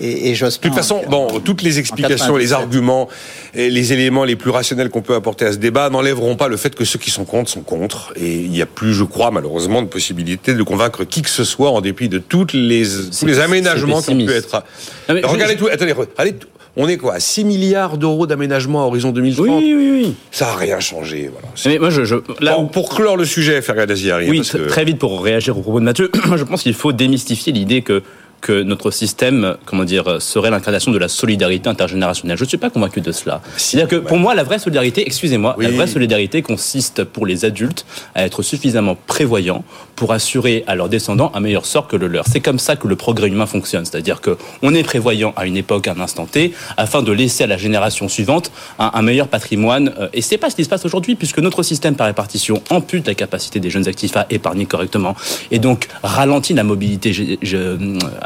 et, 0.00 0.30
et 0.30 0.34
Jospin. 0.34 0.68
De 0.68 0.74
toute 0.74 0.78
façon, 0.82 1.02
en- 1.06 1.10
bon, 1.10 1.40
toutes 1.40 1.62
les 1.62 1.78
explications, 1.78 2.36
les 2.36 2.44
97. 2.46 2.52
arguments, 2.52 3.08
et 3.54 3.70
les 3.70 3.92
éléments 3.92 4.24
les 4.24 4.36
plus 4.36 4.50
rationnels 4.50 4.90
qu'on 4.90 5.02
peut 5.02 5.14
apporter 5.14 5.44
à 5.46 5.52
ce 5.52 5.56
débat 5.58 5.90
n'enlèveront 5.90 6.36
pas 6.36 6.48
le 6.48 6.56
fait 6.56 6.74
que 6.74 6.84
ceux 6.84 6.98
qui 6.98 7.10
sont 7.10 7.24
contre 7.24 7.50
sont 7.50 7.62
contre. 7.62 8.12
Et 8.16 8.34
il 8.36 8.50
n'y 8.50 8.62
a 8.62 8.66
plus, 8.66 8.94
je 8.94 9.04
crois, 9.04 9.30
malheureusement, 9.30 9.82
de 9.82 9.86
possibilité 9.88 10.54
de 10.54 10.62
convaincre 10.62 11.04
qui 11.04 11.22
que 11.22 11.30
ce 11.30 11.44
soit 11.44 11.70
en 11.70 11.80
dépit 11.80 12.08
de 12.08 12.18
toutes 12.18 12.52
les, 12.52 12.84
tous 13.18 13.26
les 13.26 13.38
aménagements 13.40 14.00
qui 14.02 14.10
ont 14.10 14.16
pu 14.18 14.26
pessimiste. 14.26 14.54
être. 14.54 14.64
Non, 15.08 15.14
mais 15.14 15.20
Regardez 15.24 15.54
je- 15.54 15.58
tout, 15.58 15.66
attendez, 15.70 15.94
allez, 16.16 16.34
on 16.76 16.86
est 16.88 16.96
quoi 16.96 17.14
à 17.14 17.20
6 17.20 17.44
milliards 17.44 17.97
d'euros 17.98 18.26
d'aménagement 18.26 18.82
à 18.82 18.86
horizon 18.86 19.10
2030 19.10 19.46
Oui, 19.46 19.74
oui, 19.76 19.90
oui. 19.92 20.14
Ça 20.30 20.46
n'a 20.46 20.54
rien 20.54 20.80
changé. 20.80 21.30
Voilà. 21.32 21.48
Mais 21.66 21.78
moi, 21.78 21.90
je, 21.90 22.04
je, 22.04 22.14
là, 22.40 22.56
Bon, 22.56 22.66
pour 22.66 22.88
clore 22.88 23.16
le 23.16 23.24
sujet, 23.24 23.60
Fergal 23.62 23.90
Aziari, 23.90 24.30
Oui, 24.30 24.38
parce 24.38 24.52
que- 24.52 24.58
tr- 24.58 24.66
très 24.68 24.84
vite 24.84 24.98
pour 24.98 25.22
réagir 25.22 25.58
au 25.58 25.60
propos 25.62 25.80
de 25.80 25.84
Mathieu. 25.84 26.10
Je 26.36 26.44
pense 26.44 26.62
qu'il 26.62 26.74
faut 26.74 26.92
démystifier 26.92 27.52
l'idée 27.52 27.82
que 27.82 28.02
que 28.40 28.62
notre 28.62 28.90
système, 28.90 29.56
comment 29.64 29.84
dire, 29.84 30.20
serait 30.20 30.50
l'incarnation 30.50 30.92
de 30.92 30.98
la 30.98 31.08
solidarité 31.08 31.68
intergénérationnelle. 31.68 32.36
Je 32.36 32.44
ne 32.44 32.48
suis 32.48 32.58
pas 32.58 32.70
convaincu 32.70 33.00
de 33.00 33.12
cela. 33.12 33.40
C'est-à-dire 33.56 33.88
que 33.88 33.96
pour 33.96 34.16
moi, 34.18 34.34
la 34.34 34.44
vraie 34.44 34.58
solidarité, 34.58 35.02
excusez-moi, 35.06 35.56
la 35.58 35.70
vraie 35.70 35.86
solidarité 35.86 36.42
consiste 36.42 37.04
pour 37.04 37.26
les 37.26 37.44
adultes 37.44 37.84
à 38.14 38.24
être 38.24 38.42
suffisamment 38.42 38.96
prévoyants 39.06 39.64
pour 39.96 40.12
assurer 40.12 40.64
à 40.66 40.76
leurs 40.76 40.88
descendants 40.88 41.32
un 41.34 41.40
meilleur 41.40 41.66
sort 41.66 41.88
que 41.88 41.96
le 41.96 42.06
leur. 42.06 42.26
C'est 42.26 42.40
comme 42.40 42.58
ça 42.58 42.76
que 42.76 42.86
le 42.86 42.96
progrès 42.96 43.28
humain 43.28 43.46
fonctionne. 43.46 43.84
C'est-à-dire 43.84 44.20
que 44.20 44.36
on 44.62 44.74
est 44.74 44.84
prévoyant 44.84 45.32
à 45.36 45.46
une 45.46 45.56
époque, 45.56 45.88
à 45.88 45.92
un 45.92 46.00
instant 46.00 46.26
T, 46.26 46.52
afin 46.76 47.02
de 47.02 47.10
laisser 47.12 47.44
à 47.44 47.46
la 47.48 47.56
génération 47.56 48.08
suivante 48.08 48.52
un, 48.78 48.90
un 48.94 49.02
meilleur 49.02 49.28
patrimoine. 49.28 49.92
Euh, 49.98 50.08
Et 50.12 50.22
c'est 50.22 50.38
pas 50.38 50.50
ce 50.50 50.56
qui 50.56 50.64
se 50.64 50.68
passe 50.68 50.84
aujourd'hui, 50.84 51.16
puisque 51.16 51.38
notre 51.38 51.62
système 51.62 51.96
par 51.96 52.06
répartition 52.06 52.62
ampute 52.70 53.06
la 53.06 53.14
capacité 53.14 53.58
des 53.60 53.70
jeunes 53.70 53.88
actifs 53.88 54.16
à 54.16 54.26
épargner 54.30 54.66
correctement 54.66 55.16
et 55.50 55.58
donc 55.58 55.88
ralentit 56.02 56.54
la 56.54 56.64
mobilité, 56.64 57.12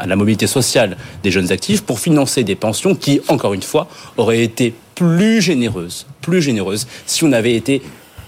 je- 0.03 0.09
la 0.09 0.15
mobilité 0.15 0.47
sociale 0.47 0.97
des 1.23 1.31
jeunes 1.31 1.51
actifs 1.51 1.81
pour 1.83 1.99
financer 1.99 2.43
des 2.43 2.55
pensions 2.55 2.95
qui, 2.95 3.21
encore 3.27 3.53
une 3.53 3.61
fois, 3.63 3.87
auraient 4.17 4.43
été 4.43 4.73
plus 4.95 5.41
généreuses, 5.41 6.05
plus 6.21 6.41
généreuses 6.41 6.87
si 7.05 7.23
on 7.23 7.31
avait 7.31 7.55
été 7.55 7.81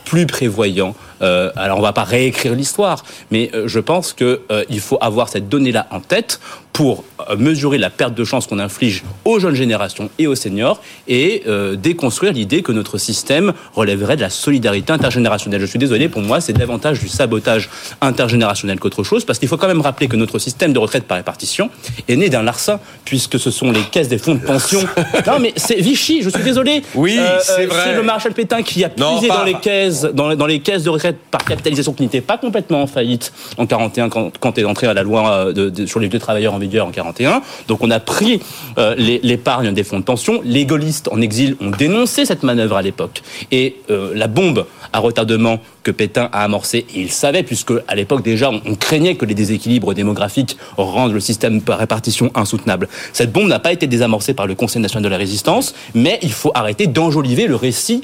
plus 0.05 0.25
prévoyant. 0.25 0.96
Euh, 1.22 1.51
alors 1.55 1.79
on 1.79 1.81
va 1.81 1.93
pas 1.93 2.03
réécrire 2.03 2.53
l'histoire, 2.53 3.03
mais 3.31 3.50
euh, 3.53 3.67
je 3.67 3.79
pense 3.79 4.13
que 4.13 4.41
euh, 4.51 4.63
il 4.69 4.79
faut 4.79 4.98
avoir 5.01 5.29
cette 5.29 5.50
donnée-là 5.50 5.88
en 5.91 6.00
tête 6.00 6.39
pour 6.75 7.05
euh, 7.29 7.38
mesurer 7.38 7.77
la 7.77 7.89
perte 7.89 8.13
de 8.13 8.25
chance 8.25 8.48
qu'on 8.48 8.60
inflige 8.60 9.03
aux 9.24 9.39
jeunes 9.39 9.55
générations 9.55 10.10
et 10.19 10.27
aux 10.27 10.36
seniors 10.36 10.81
et 11.07 11.43
euh, 11.48 11.77
déconstruire 11.77 12.34
l'idée 12.34 12.63
que 12.63 12.74
notre 12.74 12.98
système 12.98 13.53
relèverait 13.75 14.17
de 14.17 14.22
la 14.22 14.29
solidarité 14.29 14.91
intergénérationnelle. 14.91 15.62
Je 15.62 15.67
suis 15.67 15.79
désolé, 15.79 16.10
pour 16.10 16.22
moi, 16.22 16.41
c'est 16.41 16.51
davantage 16.51 17.00
du 17.00 17.07
sabotage 17.07 17.69
intergénérationnel 18.01 18.77
qu'autre 18.77 19.03
chose, 19.03 19.24
parce 19.24 19.39
qu'il 19.39 19.48
faut 19.48 19.55
quand 19.55 19.69
même 19.69 19.79
rappeler 19.79 20.10
que 20.10 20.17
notre 20.17 20.38
système 20.38 20.74
de 20.74 20.79
retraite 20.79 21.05
par 21.05 21.15
répartition 21.15 21.69
est 22.10 22.17
né 22.17 22.27
d'un 22.27 22.43
larcin, 22.43 22.81
puisque 23.05 23.39
ce 23.39 23.51
sont 23.51 23.72
les 23.72 23.84
caisses 23.84 24.10
des 24.10 24.17
fonds 24.17 24.36
de 24.36 24.43
pension. 24.43 24.81
non, 25.27 25.39
mais 25.39 25.53
c'est 25.55 25.79
Vichy, 25.79 26.24
je 26.24 26.29
suis 26.29 26.43
désolé. 26.43 26.84
Oui, 26.93 27.17
c'est 27.41 27.67
vrai. 27.67 27.84
C'est 27.86 27.95
le 27.95 28.03
maréchal 28.03 28.34
Pétain 28.34 28.63
qui 28.63 28.84
a 28.84 28.89
puisé 28.89 29.29
dans 29.29 29.45
les 29.45 29.53
caisses, 29.53 30.01
dans 30.01 30.45
les 30.45 30.60
caisses 30.60 30.84
de 30.84 30.89
retraite 30.89 31.04
par 31.13 31.43
capitalisation 31.45 31.93
qui 31.93 32.03
n'étaient 32.03 32.21
pas 32.21 32.37
complètement 32.37 32.81
en 32.81 32.87
faillite 32.87 33.31
en 33.57 33.65
41 33.65 34.09
quand, 34.09 34.37
quand 34.37 34.57
est 34.57 34.65
entrée 34.65 34.87
la 34.94 35.03
loi 35.03 35.53
euh, 35.57 35.85
sur 35.85 36.00
les 36.00 36.07
vieux 36.07 36.20
travailleurs 36.20 36.53
en 36.53 36.57
vigueur 36.57 36.87
en 36.87 36.91
41. 36.91 37.41
Donc 37.68 37.83
on 37.83 37.91
a 37.91 38.00
pris 38.00 38.41
euh, 38.77 38.96
l'épargne 38.98 39.74
des 39.74 39.83
fonds 39.83 40.00
de 40.00 40.03
pension. 40.03 40.41
Les 40.44 40.65
gaullistes 40.65 41.09
en 41.11 41.22
exil 41.22 41.55
ont 41.61 41.70
dénoncé 41.70 42.25
cette 42.25 42.44
manœuvre 42.44 42.77
à 42.77 42.81
l'époque. 42.81 43.22
Et 43.51 43.77
euh, 43.89 44.11
la 44.15 44.27
bombe 44.27 44.65
à 44.94 45.00
retardement 45.00 45.59
que 45.83 45.91
Pétain 45.91 46.29
a 46.31 46.44
amorcée, 46.44 46.85
et 46.96 47.01
il 47.01 47.11
savait, 47.11 47.44
puisque 47.44 47.74
à 47.87 47.96
l'époque 47.96 48.24
déjà 48.24 48.50
on, 48.50 48.75
craignait 48.75 49.15
que 49.15 49.25
les 49.25 49.35
déséquilibres 49.35 49.94
démographiques 49.94 50.57
rendent 50.77 51.13
le 51.13 51.20
système 51.20 51.61
par 51.61 51.77
répartition 51.77 52.31
insoutenable. 52.33 52.87
Cette 53.13 53.31
bombe 53.31 53.48
n'a 53.48 53.59
pas 53.59 53.72
été 53.72 53.85
désamorcée 53.85 54.33
par 54.33 54.48
le 54.48 54.55
Conseil 54.55 54.81
national 54.81 55.03
de 55.03 55.09
la 55.09 55.18
résistance, 55.18 55.75
mais 55.94 56.18
il 56.24 56.31
faut 56.31 56.51
arrêter 56.55 56.87
d'enjoliver 56.87 57.46
le 57.46 57.55
récit 57.55 58.01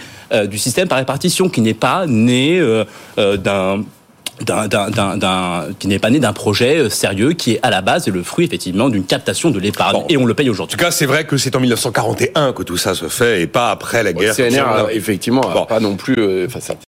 du 0.48 0.58
système 0.58 0.88
par 0.88 1.00
répartition 1.00 1.50
qui 1.50 1.62
n'est 1.62 1.74
pas 1.74 2.06
né 2.08 2.62
d'un 3.18 3.84
d'un- 4.44 4.68
d'un- 4.68 4.90
d'un- 4.90 5.18
d'un- 5.18 5.66
qui 5.78 5.88
n'est 5.88 6.00
pas 6.00 6.10
né 6.10 6.20
d'un 6.20 6.34
projet 6.34 6.78
euh, 6.80 6.90
sérieux, 6.90 7.34
qui 7.34 7.52
est 7.52 7.60
à 7.62 7.70
la 7.70 7.82
base 7.82 8.08
le 8.08 8.24
fruit 8.24 8.46
effectivement 8.46 8.90
d'une 8.90 9.04
captation 9.04 9.52
de 9.52 9.60
l'épargne. 9.60 9.94
Bon. 9.98 10.06
Et 10.10 10.18
on 10.18 10.26
le 10.26 10.34
paye 10.34 10.50
En 10.50 10.54
aujourd'hui. 10.54 10.76
tout 10.76 10.84
cas, 10.84 10.90
c'est 10.90 11.06
vrai 11.06 11.26
que 11.26 11.38
c'est 11.38 11.56
en 11.56 11.60
1941 11.60 12.52
que 12.54 12.64
tout 12.64 12.78
ça 12.78 12.96
se 12.96 13.08
fait 13.08 13.42
et 13.44 13.46
pas 13.48 13.70
après 13.70 14.02
la 14.02 14.14
guerre. 14.14 14.34
CNR, 14.36 14.44
comme 14.50 14.74
ça. 14.74 14.80
euh, 14.86 14.88
effectivement, 14.94 15.42
Bon. 15.42 15.66
pas 15.66 15.80
non 15.80 15.96
plus. 15.96 16.16
euh, 16.18 16.48
Enfin, 16.48 16.60
ça 16.60 16.74